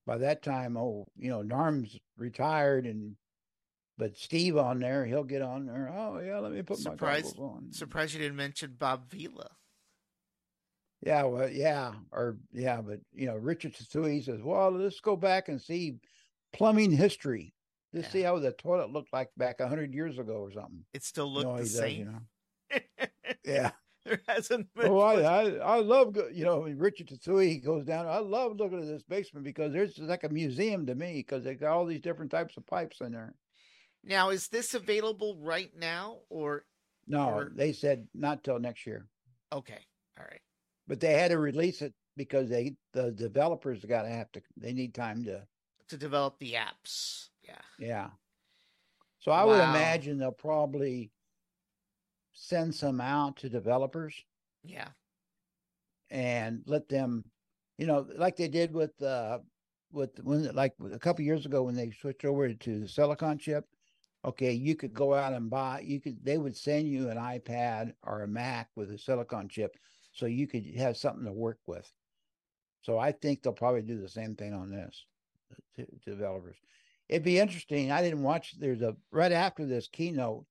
[0.06, 3.16] by that time oh you know norm's retired and
[3.98, 7.34] but steve on there he'll get on there oh yeah let me put my surprise,
[7.38, 9.50] my on surprised you didn't mention bob vila
[11.02, 15.48] yeah, well, yeah, or yeah, but you know, Richard Trethewey says, "Well, let's go back
[15.48, 15.98] and see
[16.54, 17.54] plumbing history.
[17.94, 18.12] Let's yeah.
[18.12, 21.48] see how the toilet looked like back hundred years ago or something." It still looked
[21.48, 22.20] you know, the same,
[22.72, 23.08] does, you know.
[23.46, 23.72] yeah,
[24.06, 24.88] there hasn't been.
[24.88, 27.50] Oh, I, I, I love you know Richard Trethewey.
[27.50, 28.08] He goes down.
[28.08, 31.54] I love looking at this basement because there's like a museum to me because they
[31.54, 33.36] got all these different types of pipes in there.
[34.04, 36.66] Now, is this available right now or?
[37.08, 37.52] No, or...
[37.56, 39.08] they said not till next year.
[39.54, 39.80] Okay,
[40.20, 40.42] all right
[40.88, 44.74] but they had to release it because they the developers got to have to they
[44.74, 45.44] need time to
[45.90, 47.30] to develop the apps.
[47.44, 47.62] Yeah.
[47.80, 48.08] Yeah.
[49.20, 49.52] So I wow.
[49.52, 51.12] would imagine they'll probably
[52.34, 54.14] send some out to developers.
[54.66, 54.90] Yeah.
[56.10, 57.24] And let them,
[57.78, 59.40] you know, like they did with uh
[59.92, 63.66] with when like a couple years ago when they switched over to the silicon chip.
[64.28, 65.80] Okay, you could go out and buy.
[65.86, 66.18] You could.
[66.22, 69.78] They would send you an iPad or a Mac with a silicon chip
[70.12, 71.90] so you could have something to work with.
[72.82, 75.06] So I think they'll probably do the same thing on this
[75.78, 76.58] to, to developers.
[77.08, 77.90] It'd be interesting.
[77.90, 78.60] I didn't watch.
[78.60, 80.46] There's a right after this keynote.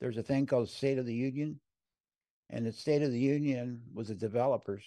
[0.00, 1.60] There's a thing called State of the Union,
[2.50, 4.82] and the State of the Union was the developers.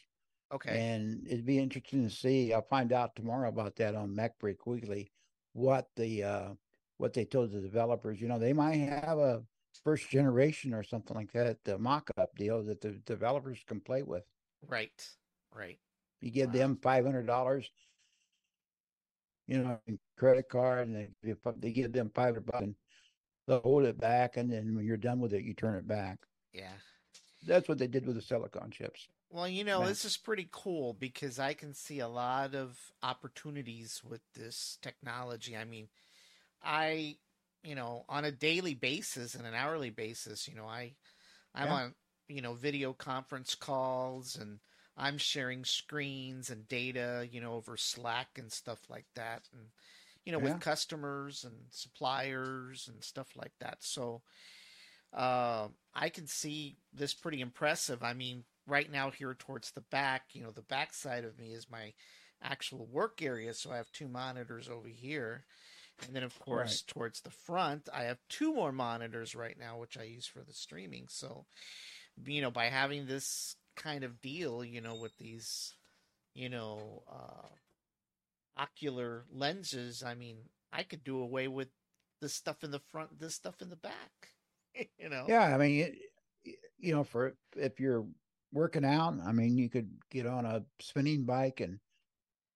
[0.53, 0.77] Okay.
[0.77, 2.53] And it'd be interesting to see.
[2.53, 5.11] I'll find out tomorrow about that on MacBreak Weekly.
[5.53, 6.49] What the uh,
[6.97, 8.21] what they told the developers.
[8.21, 9.43] You know, they might have a
[9.83, 14.23] first generation or something like that, the mock-up deal that the developers can play with.
[14.67, 15.07] Right,
[15.53, 15.77] right.
[16.21, 16.53] You give wow.
[16.53, 17.69] them five hundred dollars,
[19.47, 19.79] you know,
[20.17, 22.75] credit card, and they they give them five hundred bucks, and
[23.47, 26.19] they'll hold it back, and then when you're done with it, you turn it back.
[26.53, 26.73] Yeah,
[27.45, 29.07] that's what they did with the silicon chips.
[29.29, 34.01] Well, you know, this is pretty cool because I can see a lot of opportunities
[34.07, 35.57] with this technology.
[35.57, 35.89] I mean,
[36.66, 37.18] I
[37.66, 40.93] you know, on a daily basis and an hourly basis, you know, I
[41.53, 41.74] I'm yeah.
[41.74, 41.93] on,
[42.28, 44.59] you know, video conference calls and
[44.95, 49.63] I'm sharing screens and data, you know, over Slack and stuff like that and
[50.26, 50.53] you know, yeah.
[50.53, 53.78] with customers and suppliers and stuff like that.
[53.82, 54.22] So
[55.13, 58.03] uh, I can see this pretty impressive.
[58.03, 61.53] I mean, right now here towards the back, you know, the back side of me
[61.53, 61.93] is my
[62.43, 65.45] actual work area, so I have two monitors over here
[66.05, 66.93] and then, of course, right.
[66.93, 70.53] towards the front, I have two more monitors right now, which I use for the
[70.53, 71.05] streaming.
[71.09, 71.45] So,
[72.25, 75.73] you know, by having this kind of deal, you know, with these,
[76.33, 77.47] you know, uh,
[78.57, 80.37] ocular lenses, I mean,
[80.71, 81.69] I could do away with
[82.21, 84.29] this stuff in the front, this stuff in the back.
[84.99, 85.25] you know?
[85.27, 88.05] Yeah, I mean, it, you know, for if you're
[88.51, 91.79] working out, I mean, you could get on a spinning bike and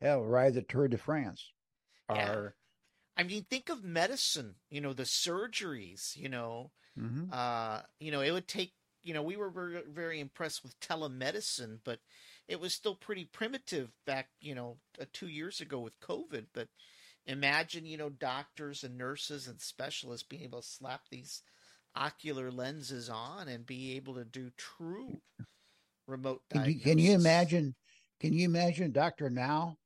[0.01, 1.51] hell, ride the Tour de France,
[2.09, 2.31] yeah.
[2.31, 2.55] or
[3.19, 4.55] I mean, think of medicine.
[4.69, 6.15] You know, the surgeries.
[6.15, 7.25] You know, mm-hmm.
[7.31, 8.73] uh, you know, it would take.
[9.01, 11.99] You know, we were very, very impressed with telemedicine, but
[12.47, 14.29] it was still pretty primitive back.
[14.39, 16.47] You know, uh, two years ago with COVID.
[16.53, 16.69] But
[17.29, 21.43] imagine you know doctors and nurses and specialists being able to slap these
[21.95, 25.21] ocular lenses on and be able to do true
[26.07, 27.75] remote can you, can you imagine
[28.19, 29.77] can you imagine dr now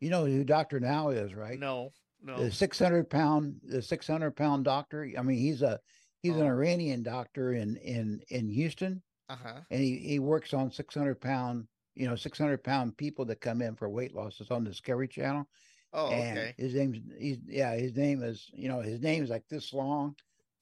[0.00, 1.90] you know who dr now is right no
[2.22, 2.36] no.
[2.44, 5.80] The 600 pound the 600 pound doctor i mean he's a
[6.22, 6.40] he's oh.
[6.40, 9.02] an iranian doctor in in in houston.
[9.28, 9.60] Uh-huh.
[9.70, 13.74] and he, he works on 600 pound you know 600 pound people that come in
[13.74, 14.40] for weight loss.
[14.40, 15.46] It's on discovery channel.
[15.92, 16.54] Oh and okay.
[16.58, 20.14] his name's he's yeah his name is you know his name is like this long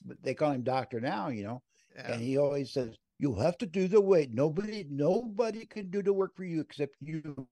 [0.04, 1.62] but they call him doctor now you know.
[1.96, 2.12] Yeah.
[2.12, 4.32] and he always says you have to do the weight.
[4.32, 7.46] Nobody nobody can do the work for you except you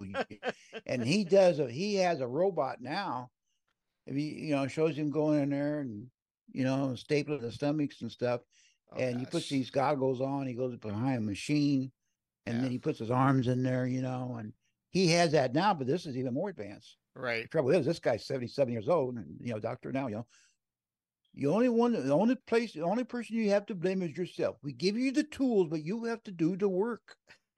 [0.86, 3.30] and he does a he has a robot now.
[4.06, 6.06] If he you know shows him going in there and
[6.52, 8.40] you know stapling the stomachs and stuff
[8.92, 9.20] oh, and gosh.
[9.20, 11.92] he puts these goggles on he goes behind a machine
[12.46, 12.62] and yeah.
[12.62, 14.52] then he puts his arms in there you know and
[14.90, 16.96] he has that now but this is even more advanced.
[17.14, 17.42] Right.
[17.42, 20.26] the trouble is this guy's 77 years old and you know doctor now you know.
[21.34, 24.56] The only one the only place the only person you have to blame is yourself.
[24.62, 27.16] We give you the tools but you have to do the work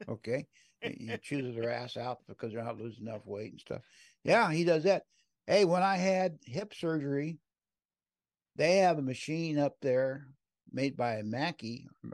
[0.09, 0.47] okay
[0.83, 3.83] he chooses their ass out because they're not losing enough weight and stuff.
[4.25, 5.05] Yeah, he does that.
[5.47, 7.39] Hey, when I had hip surgery,
[8.57, 10.27] they have a machine up there
[10.73, 11.67] made by Mako.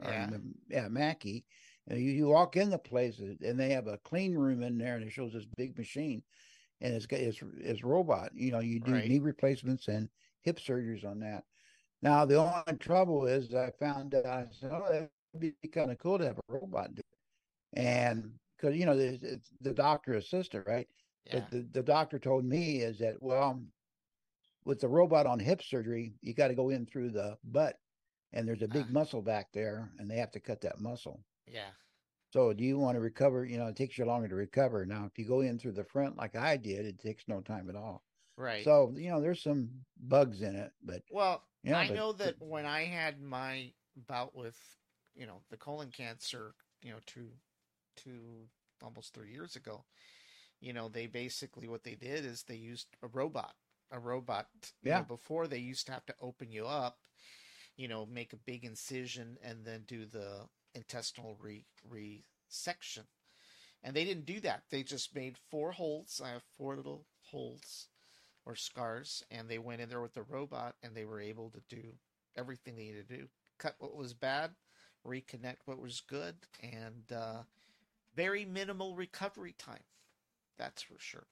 [0.03, 1.41] Yeah, or, yeah Mako.
[1.89, 4.95] And you, you walk in the place and they have a clean room in there
[4.95, 6.21] and it shows this big machine
[6.81, 8.31] and it's it's, it's robot.
[8.33, 9.07] You know, you do right.
[9.07, 10.09] knee replacements and
[10.41, 11.43] hip surgeries on that.
[12.01, 15.97] Now the only trouble is I found out I said, oh, that'd be kind of
[15.97, 17.79] cool to have a robot do it.
[17.79, 20.87] And because you know the, the doctor assistant, right?
[21.25, 21.39] Yeah.
[21.39, 23.61] But the, the doctor told me is that well,
[24.65, 27.77] with the robot on hip surgery, you got to go in through the butt,
[28.33, 31.21] and there's a big uh, muscle back there, and they have to cut that muscle.
[31.47, 31.69] Yeah.
[32.33, 33.45] So do you want to recover?
[33.45, 34.85] You know, it takes you longer to recover.
[34.85, 37.69] Now, if you go in through the front like I did, it takes no time
[37.69, 38.03] at all.
[38.37, 38.63] Right.
[38.63, 39.69] So you know, there's some
[39.99, 43.21] bugs in it, but well, you know, I but, know that but, when I had
[43.21, 43.71] my
[44.07, 44.57] bout with
[45.15, 46.53] you know the colon cancer,
[46.83, 47.29] you know, two
[47.97, 48.47] two
[48.83, 49.83] almost three years ago,
[50.59, 53.53] you know, they basically what they did is they used a robot.
[53.91, 54.47] A robot.
[54.83, 54.99] Yeah.
[54.99, 56.97] Know, before they used to have to open you up,
[57.77, 63.05] you know, make a big incision and then do the intestinal re resection.
[63.83, 64.63] And they didn't do that.
[64.69, 66.21] They just made four holes.
[66.23, 67.87] I have four little holes
[68.45, 71.75] or scars, and they went in there with the robot and they were able to
[71.75, 71.83] do
[72.37, 73.27] everything they needed to do.
[73.59, 74.51] Cut what was bad,
[75.05, 77.41] reconnect what was good, and uh,
[78.17, 79.83] very minimal recovery time.
[80.57, 81.27] That's for sure.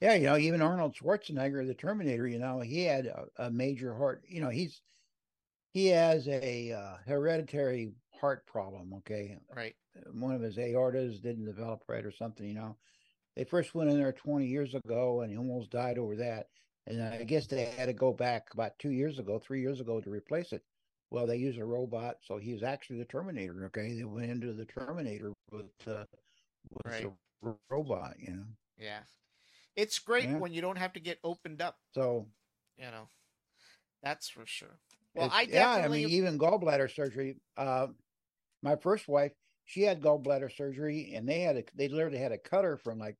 [0.00, 3.92] Yeah, you know, even Arnold Schwarzenegger, the Terminator, you know, he had a, a major
[3.94, 4.22] heart.
[4.28, 4.80] You know, he's
[5.72, 8.94] he has a uh, hereditary heart problem.
[8.98, 9.74] Okay, right.
[10.12, 12.46] One of his aortas didn't develop right or something.
[12.46, 12.76] You know,
[13.34, 16.46] they first went in there 20 years ago, and he almost died over that.
[16.86, 20.00] And I guess they had to go back about two years ago, three years ago
[20.00, 20.62] to replace it.
[21.10, 23.64] Well, they use a robot, so he's actually the Terminator.
[23.66, 26.04] Okay, they went into the Terminator with uh,
[26.70, 27.10] with right.
[27.44, 28.16] a robot.
[28.18, 28.44] You know.
[28.78, 29.00] Yeah,
[29.74, 30.36] it's great yeah.
[30.36, 31.76] when you don't have to get opened up.
[31.94, 32.26] So,
[32.76, 33.08] you know,
[34.02, 34.78] that's for sure.
[35.14, 37.36] Well, I yeah, I mean, even gallbladder surgery.
[37.56, 37.88] Uh,
[38.62, 39.32] my first wife,
[39.64, 43.16] she had gallbladder surgery, and they had a they literally had a cutter from like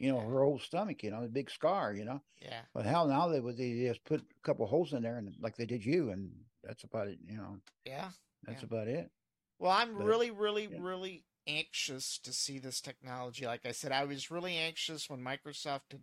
[0.00, 2.22] you know, her whole stomach, you know, a big scar, you know.
[2.40, 2.62] Yeah.
[2.72, 5.56] But hell, now they would they just put a couple holes in there and like
[5.56, 6.30] they did you, and
[6.64, 7.56] that's about it, you know.
[7.84, 8.10] Yeah.
[8.46, 8.66] That's yeah.
[8.66, 9.10] about it.
[9.58, 10.78] Well, I'm but, really, really, yeah.
[10.80, 13.46] really anxious to see this technology.
[13.46, 15.98] Like I said, I was really anxious when Microsoft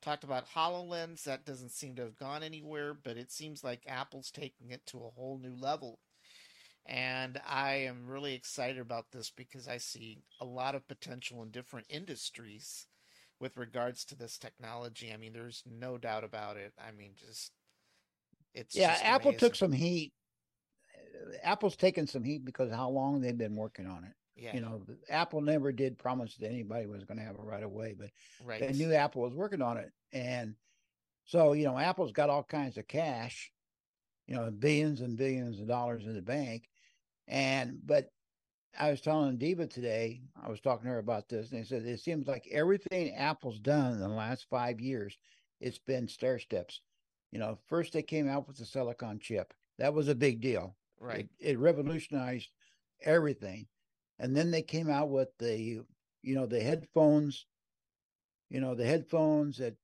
[0.00, 1.24] talked about HoloLens.
[1.24, 4.98] That doesn't seem to have gone anywhere, but it seems like Apple's taking it to
[4.98, 5.98] a whole new level.
[6.86, 11.50] And I am really excited about this because I see a lot of potential in
[11.50, 12.86] different industries
[13.40, 15.10] with regards to this technology.
[15.12, 16.74] I mean, there's no doubt about it.
[16.78, 17.52] I mean, just
[18.54, 18.96] it's yeah.
[19.02, 20.12] Apple took some heat.
[21.42, 24.12] Apple's taken some heat because how long they've been working on it.
[24.36, 24.54] Yeah.
[24.54, 27.94] You know, Apple never did promise that anybody was going to have it right away,
[27.96, 28.08] but
[28.44, 28.60] right.
[28.60, 30.54] they knew Apple was working on it, and
[31.24, 33.52] so you know, Apple's got all kinds of cash,
[34.26, 36.68] you know, billions and billions of dollars in the bank,
[37.28, 38.08] and but
[38.78, 41.84] I was telling Diva today, I was talking to her about this, and he said
[41.84, 45.16] it seems like everything Apple's done in the last five years,
[45.60, 46.80] it's been stair steps.
[47.34, 49.52] You know, first they came out with the silicon chip.
[49.78, 50.76] That was a big deal.
[51.00, 51.28] Right.
[51.40, 52.48] It, it revolutionized
[53.02, 53.66] everything.
[54.20, 55.80] And then they came out with the,
[56.22, 57.46] you know, the headphones,
[58.50, 59.74] you know, the headphones that,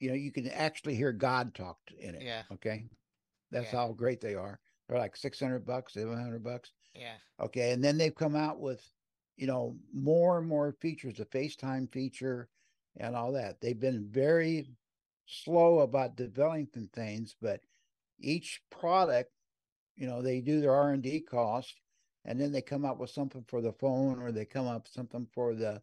[0.00, 2.22] you know, you can actually hear God talk in it.
[2.22, 2.42] Yeah.
[2.54, 2.86] Okay.
[3.52, 3.78] That's yeah.
[3.78, 4.58] how great they are.
[4.88, 6.72] They're like 600 bucks, 700 bucks.
[6.96, 7.14] Yeah.
[7.40, 7.70] Okay.
[7.70, 8.84] And then they've come out with,
[9.36, 12.48] you know, more and more features, the FaceTime feature,
[12.96, 13.60] and all that.
[13.60, 14.66] They've been very
[15.30, 17.60] slow about developing things, but
[18.18, 19.30] each product,
[19.96, 21.80] you know, they do their R and D cost,
[22.24, 24.92] and then they come up with something for the phone, or they come up with
[24.92, 25.80] something for the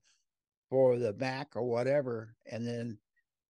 [0.70, 2.98] for the Mac or whatever, and then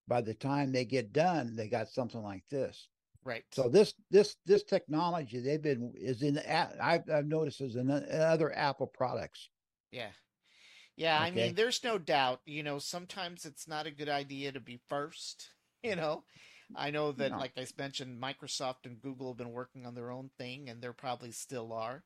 [0.06, 2.88] by the time they get done, they got something like this.
[3.24, 3.44] Right.
[3.50, 8.56] So this this this technology they've been is in I've I've noticed is in other
[8.56, 9.50] Apple products.
[9.90, 10.10] Yeah.
[10.96, 11.26] Yeah, okay.
[11.26, 12.40] I mean, there's no doubt.
[12.46, 15.50] You know, sometimes it's not a good idea to be first.
[15.82, 16.24] You know,
[16.74, 17.38] I know that, no.
[17.38, 20.88] like I mentioned, Microsoft and Google have been working on their own thing, and they
[20.88, 22.02] probably still are.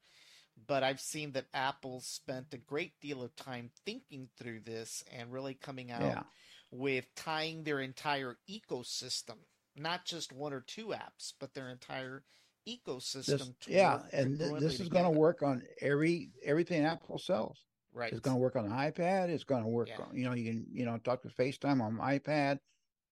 [0.67, 5.33] But I've seen that Apple spent a great deal of time thinking through this and
[5.33, 6.23] really coming out yeah.
[6.71, 9.37] with tying their entire ecosystem,
[9.77, 12.25] not just one or two apps, but their entire
[12.69, 13.39] ecosystem.
[13.39, 17.65] This, yeah, and this is going to work on every everything Apple sells.
[17.93, 18.13] Right.
[18.13, 19.31] It's going to work on the iPad.
[19.31, 20.05] It's going to work yeah.
[20.05, 22.59] on, you know, you can, you know, talk to FaceTime on iPad.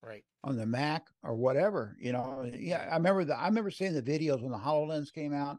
[0.03, 0.25] Right.
[0.45, 2.49] On the Mac or whatever, you know.
[2.57, 5.59] Yeah, I remember the I remember seeing the videos when the HoloLens came out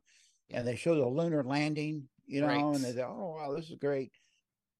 [0.50, 2.64] and they showed the lunar landing, you know, right.
[2.64, 4.12] and they said, Oh wow, this is great.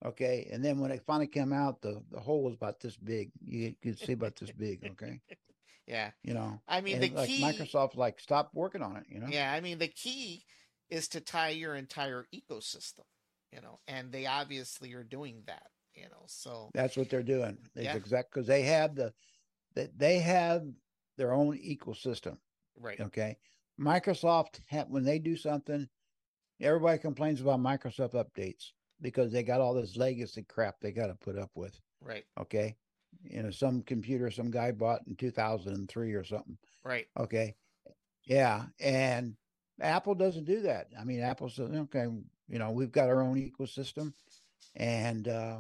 [0.06, 0.48] Okay.
[0.52, 3.32] And then when it finally came out, the, the hole was about this big.
[3.44, 5.20] You could see about this big, okay.
[5.88, 6.12] yeah.
[6.24, 6.62] You know.
[6.68, 9.28] I mean the like key Microsoft like stop working on it, you know.
[9.30, 10.46] Yeah, I mean the key
[10.90, 13.04] is to tie your entire ecosystem
[13.52, 16.24] you know, and they obviously are doing that, you know.
[16.28, 17.58] So that's what they're doing.
[17.76, 17.96] Yeah.
[17.96, 19.14] exact because they have the
[19.76, 20.64] that they have
[21.18, 22.38] their own ecosystem.
[22.80, 23.00] Right.
[23.00, 23.38] Okay.
[23.80, 25.88] Microsoft have, when they do something,
[26.60, 28.72] everybody complains about Microsoft updates
[29.02, 31.80] because they got all this legacy crap they got to put up with.
[32.02, 32.26] Right.
[32.40, 32.76] Okay.
[33.24, 36.58] You know, some computer some guy bought in 2003 or something.
[36.84, 37.08] Right.
[37.18, 37.56] Okay.
[38.26, 38.66] Yeah.
[38.80, 39.36] And
[39.82, 40.88] Apple doesn't do that.
[41.00, 42.08] I mean, Apple says, okay,
[42.48, 44.14] you know, we've got our own ecosystem,
[44.76, 45.58] and uh,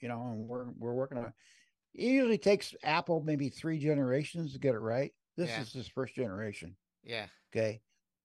[0.00, 1.26] you know, and we're we're working on.
[1.26, 1.32] It.
[1.94, 5.12] It usually takes Apple maybe three generations to get it right.
[5.36, 5.60] This yeah.
[5.60, 6.76] is his first generation.
[7.02, 7.26] Yeah.
[7.52, 7.80] Okay,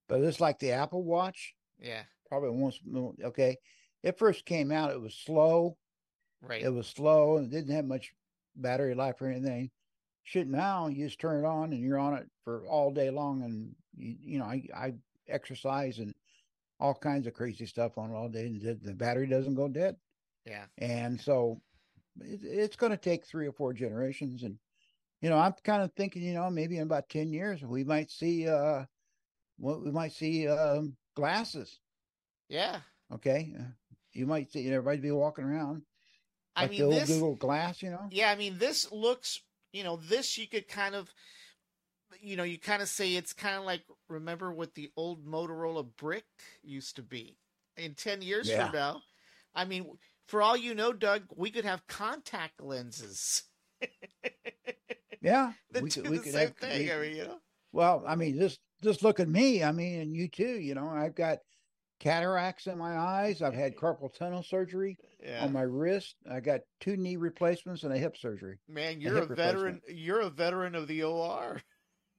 [0.07, 1.55] but it's like the Apple Watch.
[1.79, 2.03] Yeah.
[2.29, 2.79] Probably once.
[3.23, 3.57] Okay,
[4.03, 4.91] it first came out.
[4.91, 5.77] It was slow.
[6.41, 6.63] Right.
[6.63, 8.11] It was slow and didn't have much
[8.55, 9.71] battery life or anything.
[10.23, 13.43] Shit, now you just turn it on and you're on it for all day long.
[13.43, 14.93] And you, you know, I I
[15.27, 16.13] exercise and
[16.79, 19.95] all kinds of crazy stuff on all day, and the battery doesn't go dead.
[20.45, 20.65] Yeah.
[20.77, 21.61] And so
[22.21, 24.57] it, it's going to take three or four generations, and
[25.21, 28.11] you know, I'm kind of thinking, you know, maybe in about ten years we might
[28.11, 28.85] see, uh,
[29.57, 31.79] what we might see, um, glasses.
[32.49, 32.79] Yeah.
[33.13, 33.53] Okay.
[33.59, 33.63] Uh,
[34.13, 35.83] you might see everybody be walking around.
[36.55, 38.07] Like I mean, the old this, Google Glass, you know.
[38.11, 39.41] Yeah, I mean, this looks,
[39.73, 41.13] you know, this you could kind of
[42.21, 45.85] you know, you kind of say it's kind of like remember what the old Motorola
[45.97, 46.25] brick
[46.63, 47.37] used to be.
[47.77, 48.65] In 10 years yeah.
[48.65, 49.01] from now,
[49.53, 49.85] I mean,
[50.27, 53.43] for all you know, Doug, we could have contact lenses.
[55.21, 55.53] yeah.
[55.81, 56.85] we could, we the could same have, thing.
[56.85, 57.39] We, I mean, you know?
[57.71, 59.63] Well, I mean, just just look at me.
[59.63, 60.59] I mean, and you too.
[60.59, 61.39] You know, I've got
[61.99, 63.41] cataracts in my eyes.
[63.41, 65.43] I've had carpal tunnel surgery yeah.
[65.43, 66.15] on my wrist.
[66.29, 68.59] I got two knee replacements and a hip surgery.
[68.67, 69.81] Man, you're a, a veteran.
[69.87, 71.61] You're a veteran of the OR.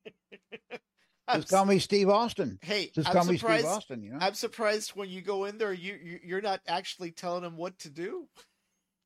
[1.35, 2.59] Just call me Steve Austin.
[2.63, 4.03] Hey, just call me Steve Austin.
[4.03, 7.43] You know, I'm surprised when you go in there, you, you you're not actually telling
[7.43, 8.29] them what to do.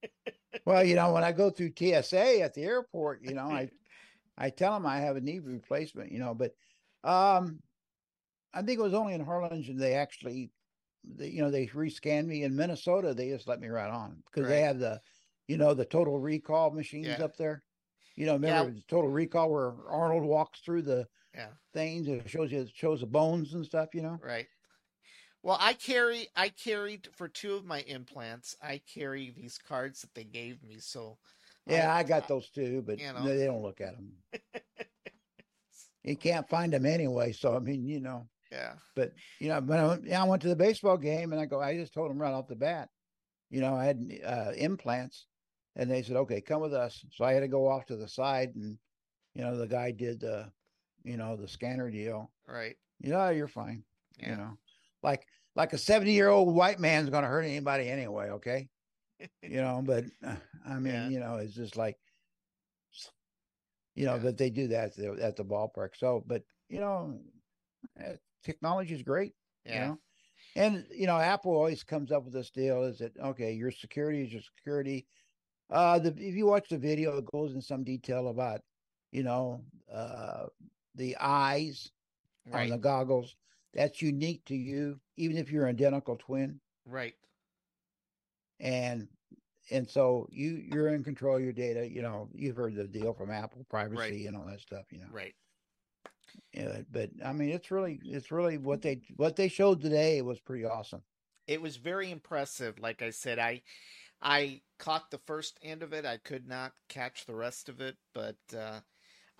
[0.64, 3.70] well, you know, when I go through TSA at the airport, you know, I
[4.38, 6.12] I tell them I have a knee replacement.
[6.12, 6.54] You know, but
[7.04, 7.60] um,
[8.52, 10.50] I think it was only in Harlingen they actually,
[11.04, 13.14] they, you know, they rescanned me in Minnesota.
[13.14, 14.56] They just let me right on because right.
[14.56, 15.00] they have the,
[15.48, 17.24] you know, the total recall machines yeah.
[17.24, 17.62] up there.
[18.16, 18.80] You know, remember yeah.
[18.88, 21.48] Total Recall where Arnold walks through the yeah.
[21.72, 23.88] things it shows you it shows the bones and stuff.
[23.94, 24.46] You know, right.
[25.42, 28.56] Well, I carry I carried for two of my implants.
[28.62, 30.76] I carry these cards that they gave me.
[30.78, 31.18] So
[31.66, 33.24] yeah, I, I got those too, but you know.
[33.24, 34.12] they don't look at them.
[36.04, 37.32] you can't find them anyway.
[37.32, 38.26] So I mean, you know.
[38.50, 38.72] Yeah.
[38.96, 41.60] But you know, when I, yeah, I went to the baseball game and I go,
[41.60, 42.88] I just told them right off the bat,
[43.50, 45.26] you know, I had uh, implants,
[45.76, 47.04] and they said, okay, come with us.
[47.12, 48.78] So I had to go off to the side and,
[49.34, 50.50] you know, the guy did the,
[51.04, 52.30] you know, the scanner deal.
[52.46, 52.76] Right.
[53.00, 53.82] You know, you're fine.
[54.18, 54.30] Yeah.
[54.30, 54.58] You know,
[55.02, 58.30] like, like a 70 year old white man's going to hurt anybody anyway.
[58.30, 58.68] Okay.
[59.42, 60.36] you know, but uh,
[60.66, 61.08] I mean, yeah.
[61.08, 61.96] you know, it's just like,
[63.94, 64.22] you know, yeah.
[64.22, 65.90] that they do that at the, at the ballpark.
[65.96, 67.18] So, but, you know,
[67.98, 68.14] eh,
[68.44, 69.32] technology is great.
[69.64, 69.74] Yeah.
[69.74, 69.98] You know?
[70.56, 74.22] And, you know, Apple always comes up with this deal is that, okay, your security
[74.22, 75.06] is your security
[75.70, 78.60] uh, the if you watch the video, it goes in some detail about,
[79.12, 79.62] you know,
[79.92, 80.46] uh,
[80.94, 81.90] the eyes
[82.50, 82.64] right.
[82.64, 83.36] on the goggles.
[83.72, 86.60] That's unique to you, even if you're an identical twin.
[86.86, 87.14] Right.
[88.58, 89.08] And
[89.70, 91.88] and so you you're in control of your data.
[91.88, 94.26] You know, you've heard the deal from Apple, privacy right.
[94.26, 94.86] and all that stuff.
[94.90, 95.34] You know, right.
[96.52, 100.40] Yeah, but I mean, it's really it's really what they what they showed today was
[100.40, 101.02] pretty awesome.
[101.46, 102.78] It was very impressive.
[102.78, 103.62] Like I said, I
[104.20, 106.04] I caught the first end of it.
[106.04, 108.80] I could not catch the rest of it, but uh,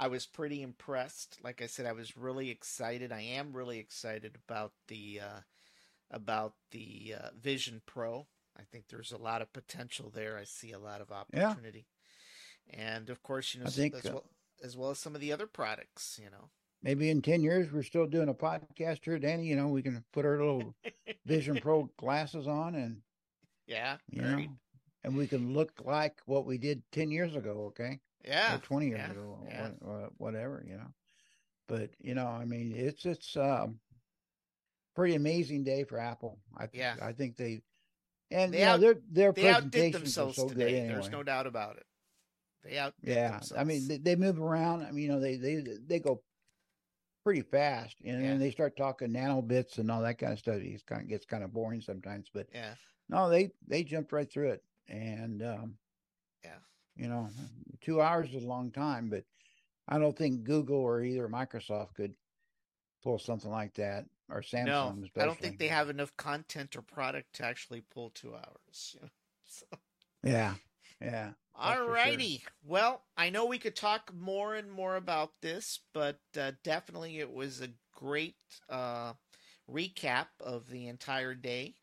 [0.01, 1.37] I was pretty impressed.
[1.45, 3.13] Like I said, I was really excited.
[3.13, 5.41] I am really excited about the uh,
[6.11, 8.27] about the uh, Vision Pro.
[8.59, 10.39] I think there's a lot of potential there.
[10.39, 11.85] I see a lot of opportunity,
[12.73, 12.95] yeah.
[12.95, 14.25] and of course, you know, think, as, uh well,
[14.65, 16.19] as well as some of the other products.
[16.19, 16.49] You know,
[16.83, 20.03] maybe in 10 years we're still doing a podcast here danny you know we can
[20.13, 20.75] put our little
[21.27, 23.03] vision pro glasses on and
[23.67, 24.47] yeah you know
[25.05, 28.87] and we can look like what we did 10 years ago okay yeah or 20
[28.87, 29.11] years yeah.
[29.11, 29.69] ago yeah.
[29.81, 30.93] or whatever you know
[31.69, 33.79] but you know i mean it's it's um
[34.95, 37.61] pretty amazing day for apple i yeah i think they
[38.31, 40.81] and they out, know, their their they outdid are so today.
[40.81, 40.95] anyway.
[40.95, 41.87] there's no doubt about it
[42.65, 43.53] they out yeah themselves.
[43.57, 46.21] i mean they, they, move around i mean you know they they they go
[47.25, 48.29] pretty fast and yeah.
[48.29, 51.27] then they start talking nanobits and all that kind of stuff it kind of gets
[51.27, 52.75] kind of boring sometimes but yeah
[53.09, 55.75] no they they jumped right through it and um,
[56.97, 57.29] you know,
[57.81, 59.25] two hours is a long time, but
[59.89, 62.15] I don't think Google or either Microsoft could
[63.03, 64.67] pull something like that or Samsung.
[64.67, 65.23] No, especially.
[65.23, 68.95] I don't think they have enough content or product to actually pull two hours.
[68.95, 69.09] You know?
[69.47, 69.67] so.
[70.23, 70.55] Yeah,
[71.01, 71.31] yeah.
[71.55, 72.39] All righty.
[72.39, 72.53] Sure.
[72.65, 77.31] Well, I know we could talk more and more about this, but uh, definitely it
[77.31, 78.37] was a great
[78.69, 79.13] uh,
[79.71, 81.75] recap of the entire day.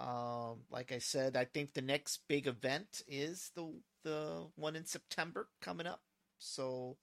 [0.00, 3.70] Um, like I said, I think the next big event is the
[4.02, 6.00] the one in September coming up.
[6.38, 6.96] So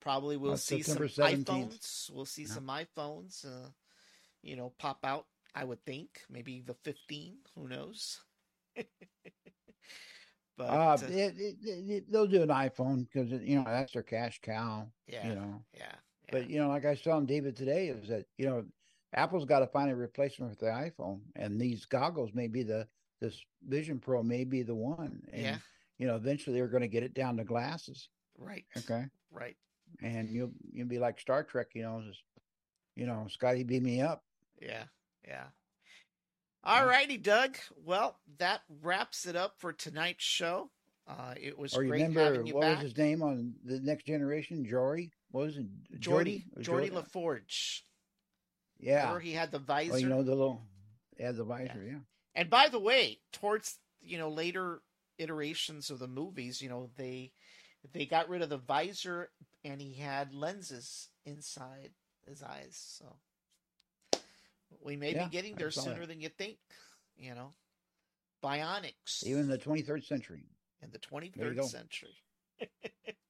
[0.00, 1.44] probably we'll uh, see September some 17th.
[1.44, 2.10] iPhones.
[2.12, 2.48] We'll see yeah.
[2.48, 3.46] some iPhones.
[3.46, 3.70] Uh,
[4.42, 5.24] you know, pop out.
[5.54, 7.38] I would think maybe the 15.
[7.56, 8.20] Who knows?
[8.76, 14.38] but uh, it, it, it, they'll do an iPhone because you know that's their cash
[14.42, 14.86] cow.
[15.06, 15.28] Yeah.
[15.28, 15.62] You know.
[15.72, 15.80] Yeah.
[15.82, 16.30] yeah.
[16.30, 18.64] But you know, like I was telling David today, is that you know
[19.14, 22.86] Apple's got to find a replacement for the iPhone, and these goggles may be the
[23.20, 25.22] this Vision Pro may be the one.
[25.32, 25.56] And, yeah.
[25.98, 28.08] You know, eventually they're going to get it down to glasses.
[28.38, 28.64] Right.
[28.76, 29.06] Okay.
[29.32, 29.56] Right.
[30.00, 32.22] And you'll you'll be like Star Trek, you know, just
[32.94, 34.22] you know, Scotty beam me up.
[34.60, 34.84] Yeah.
[35.26, 35.44] Yeah.
[36.62, 37.56] All righty, Doug.
[37.84, 40.70] Well, that wraps it up for tonight's show.
[41.08, 42.76] Uh, it was or great remember having you what back.
[42.76, 44.66] was his name on the Next Generation?
[44.68, 45.10] Jory.
[45.30, 45.66] What was it?
[45.98, 46.44] Geordi?
[46.60, 47.80] Jordy LaForge.
[48.78, 49.00] Yeah.
[49.00, 49.94] Remember he had the visor.
[49.94, 50.62] Oh, you know the little,
[51.18, 51.82] yeah, the visor.
[51.84, 51.92] Yeah.
[51.92, 51.98] yeah.
[52.34, 54.80] And by the way, towards you know later
[55.18, 57.32] iterations of the movies, you know they
[57.92, 59.30] they got rid of the visor
[59.64, 61.90] and he had lenses inside
[62.26, 62.98] his eyes.
[62.98, 64.20] So
[64.82, 66.08] we may yeah, be getting there sooner that.
[66.08, 66.58] than you think.
[67.16, 67.52] You know,
[68.44, 69.26] bionics.
[69.26, 70.44] Even the 23rd century.
[70.82, 72.14] In the 23rd century.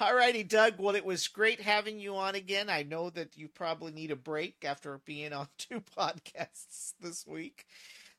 [0.00, 0.74] All righty, Doug.
[0.78, 2.68] Well, it was great having you on again.
[2.68, 7.66] I know that you probably need a break after being on two podcasts this week.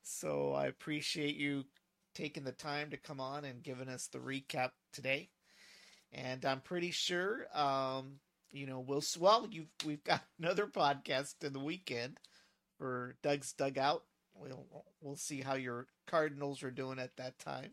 [0.02, 1.65] So I appreciate you
[2.15, 5.30] taking the time to come on and giving us the recap today.
[6.11, 8.14] And I'm pretty sure, um,
[8.52, 12.18] you know, we'll well, you we've got another podcast in the weekend
[12.77, 14.03] for Doug's Dugout.
[14.34, 14.65] We'll
[15.02, 17.72] we'll see how your Cardinals are doing at that time.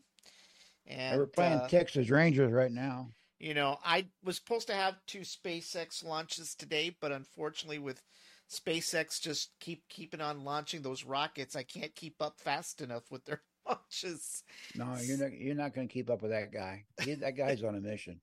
[0.87, 3.09] And we're playing uh, Texas Rangers right now.
[3.45, 8.01] You know, I was supposed to have two SpaceX launches today, but unfortunately, with
[8.49, 13.23] SpaceX just keep keeping on launching those rockets, I can't keep up fast enough with
[13.25, 14.41] their launches.
[14.73, 15.33] No, you're not.
[15.33, 16.85] You're not going to keep up with that guy.
[17.03, 18.19] He, that guy's on a mission.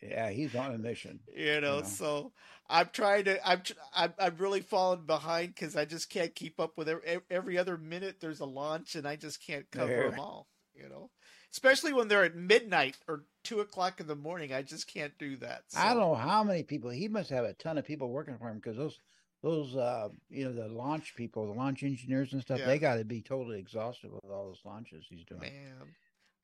[0.00, 1.20] yeah, he's on a mission.
[1.36, 1.86] You know, you know.
[1.86, 2.32] so
[2.70, 3.46] I'm trying to.
[3.46, 3.60] I'm.
[3.94, 7.76] I'm, I'm really falling behind because I just can't keep up with every, every other
[7.76, 8.16] minute.
[8.18, 10.10] There's a launch, and I just can't cover there.
[10.10, 10.48] them all.
[10.74, 11.10] You know
[11.52, 14.52] especially when they're at midnight or two o'clock in the morning.
[14.52, 15.64] I just can't do that.
[15.68, 15.80] So.
[15.80, 16.90] I don't know how many people.
[16.90, 18.98] He must have a ton of people working for him because those
[19.42, 22.60] those uh you know the launch people, the launch engineers and stuff.
[22.60, 22.66] Yeah.
[22.66, 25.40] They got to be totally exhausted with all those launches he's doing.
[25.40, 25.94] Man,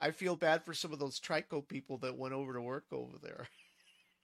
[0.00, 3.18] I feel bad for some of those Trico people that went over to work over
[3.22, 3.48] there.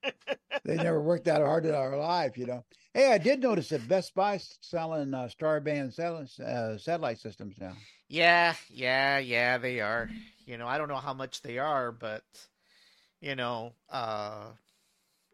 [0.65, 2.65] they never worked that hard in our life, you know.
[2.93, 7.73] Hey, I did notice that Best Buy's selling uh, Starband uh, satellite systems now.
[8.09, 10.11] Yeah, yeah, yeah, they are.
[10.47, 12.25] You know, I don't know how much they are, but
[13.21, 14.47] you know, uh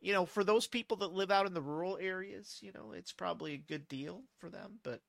[0.03, 3.13] you know, for those people that live out in the rural areas, you know, it's
[3.13, 5.01] probably a good deal for them, but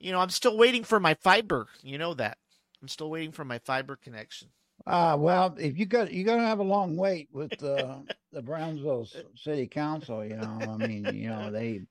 [0.00, 1.68] you know, I'm still waiting for my fiber.
[1.82, 2.38] You know that.
[2.80, 4.48] I'm still waiting for my fiber connection.
[4.86, 7.98] Uh well, if you got you're gonna have a long wait with uh,
[8.32, 9.06] the Brownsville
[9.36, 10.24] City Council.
[10.24, 11.82] You know, I mean, you know, they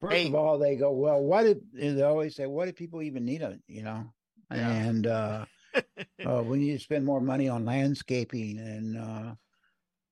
[0.00, 0.28] first hey.
[0.28, 2.46] of all they go, well, what did they always say?
[2.46, 3.60] What do people even need it?
[3.66, 4.04] You know,
[4.52, 4.70] yeah.
[4.70, 5.44] and uh,
[6.26, 9.34] uh, we need to spend more money on landscaping and uh,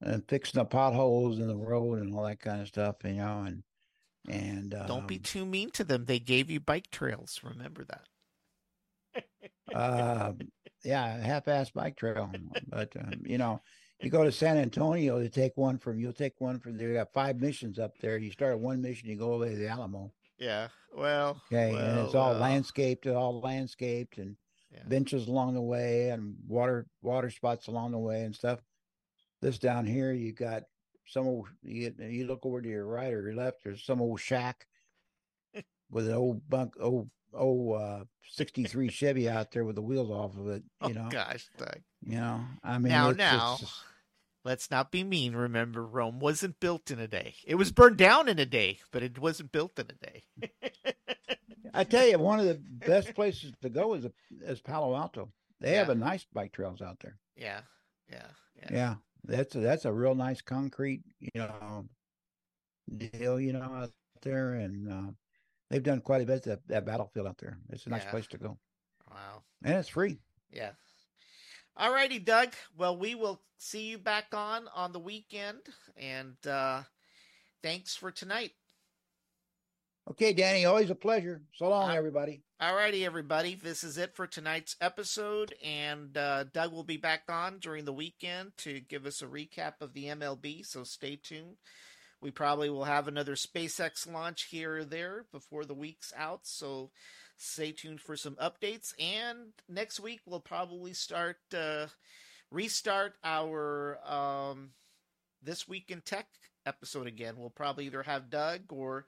[0.01, 3.45] and fixing the potholes in the road and all that kind of stuff, you know.
[3.47, 3.63] And
[4.29, 6.05] and um, don't be um, too mean to them.
[6.05, 7.41] They gave you bike trails.
[7.43, 9.25] Remember that.
[9.75, 10.33] uh,
[10.83, 12.31] yeah, half-ass bike trail.
[12.69, 13.61] But um, you know,
[14.01, 15.99] you go to San Antonio to take one from.
[15.99, 16.77] You'll take one from.
[16.77, 16.89] there.
[16.89, 18.19] You got five missions up there.
[18.19, 20.13] You start one mission, you go over to the Alamo.
[20.39, 20.69] Yeah.
[20.95, 21.41] Well.
[21.53, 22.41] Okay, well, and it's all well.
[22.41, 24.37] landscaped, all landscaped, and
[24.75, 24.83] yeah.
[24.87, 28.61] benches along the way, and water water spots along the way, and stuff.
[29.41, 30.65] This down here, you got
[31.07, 31.49] some old.
[31.63, 33.65] You, you look over to your right or your left.
[33.65, 34.67] There's some old shack
[35.91, 40.37] with an old bunk, old old uh, 63 Chevy out there with the wheels off
[40.37, 40.63] of it.
[40.83, 41.81] You oh, know, gosh, Doug.
[42.03, 43.83] You know, I mean, now, it's, now, it's
[44.45, 45.35] let's not be mean.
[45.35, 47.35] Remember, Rome wasn't built in a day.
[47.47, 50.25] It was burned down in a day, but it wasn't built in a day.
[51.75, 54.07] I tell you, one of the best places to go is
[54.43, 55.33] is Palo Alto.
[55.61, 55.79] They yeah.
[55.79, 57.19] have a nice bike trails out there.
[57.37, 57.61] Yeah,
[58.11, 58.27] yeah,
[58.57, 58.69] yeah.
[58.71, 58.95] Yeah,
[59.25, 61.87] that's a, that's a real nice concrete, you know,
[62.97, 63.93] deal, you know, out
[64.23, 65.11] there, and uh,
[65.71, 67.59] they've done quite a bit at that battlefield out there.
[67.71, 68.11] It's a nice yeah.
[68.11, 68.59] place to go.
[69.11, 70.19] Wow, and it's free.
[70.51, 70.71] Yeah.
[71.77, 72.55] All righty, Doug.
[72.77, 75.61] Well, we will see you back on on the weekend,
[75.97, 76.83] and uh,
[77.63, 78.53] thanks for tonight.
[80.11, 81.41] Okay, Danny, always a pleasure.
[81.55, 82.43] So long, uh, everybody.
[82.61, 83.55] All righty, everybody.
[83.55, 87.93] This is it for tonight's episode, and uh, Doug will be back on during the
[87.93, 91.57] weekend to give us a recap of the MLB, so stay tuned.
[92.21, 96.91] We probably will have another SpaceX launch here or there before the week's out, so
[97.39, 98.93] stay tuned for some updates.
[99.01, 101.87] And next week, we'll probably start, uh,
[102.51, 104.73] restart our um,
[105.43, 106.27] This Week in Tech
[106.67, 107.37] episode again.
[107.39, 109.07] We'll probably either have Doug or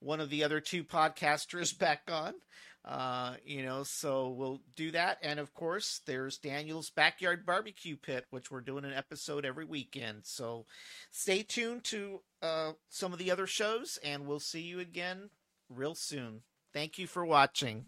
[0.00, 2.34] one of the other two podcasters back on.
[2.84, 5.18] Uh, you know, so we'll do that.
[5.22, 10.20] And of course, there's Daniel's Backyard Barbecue Pit, which we're doing an episode every weekend.
[10.24, 10.64] So
[11.10, 15.28] stay tuned to uh, some of the other shows, and we'll see you again
[15.68, 16.42] real soon.
[16.72, 17.86] Thank you for watching.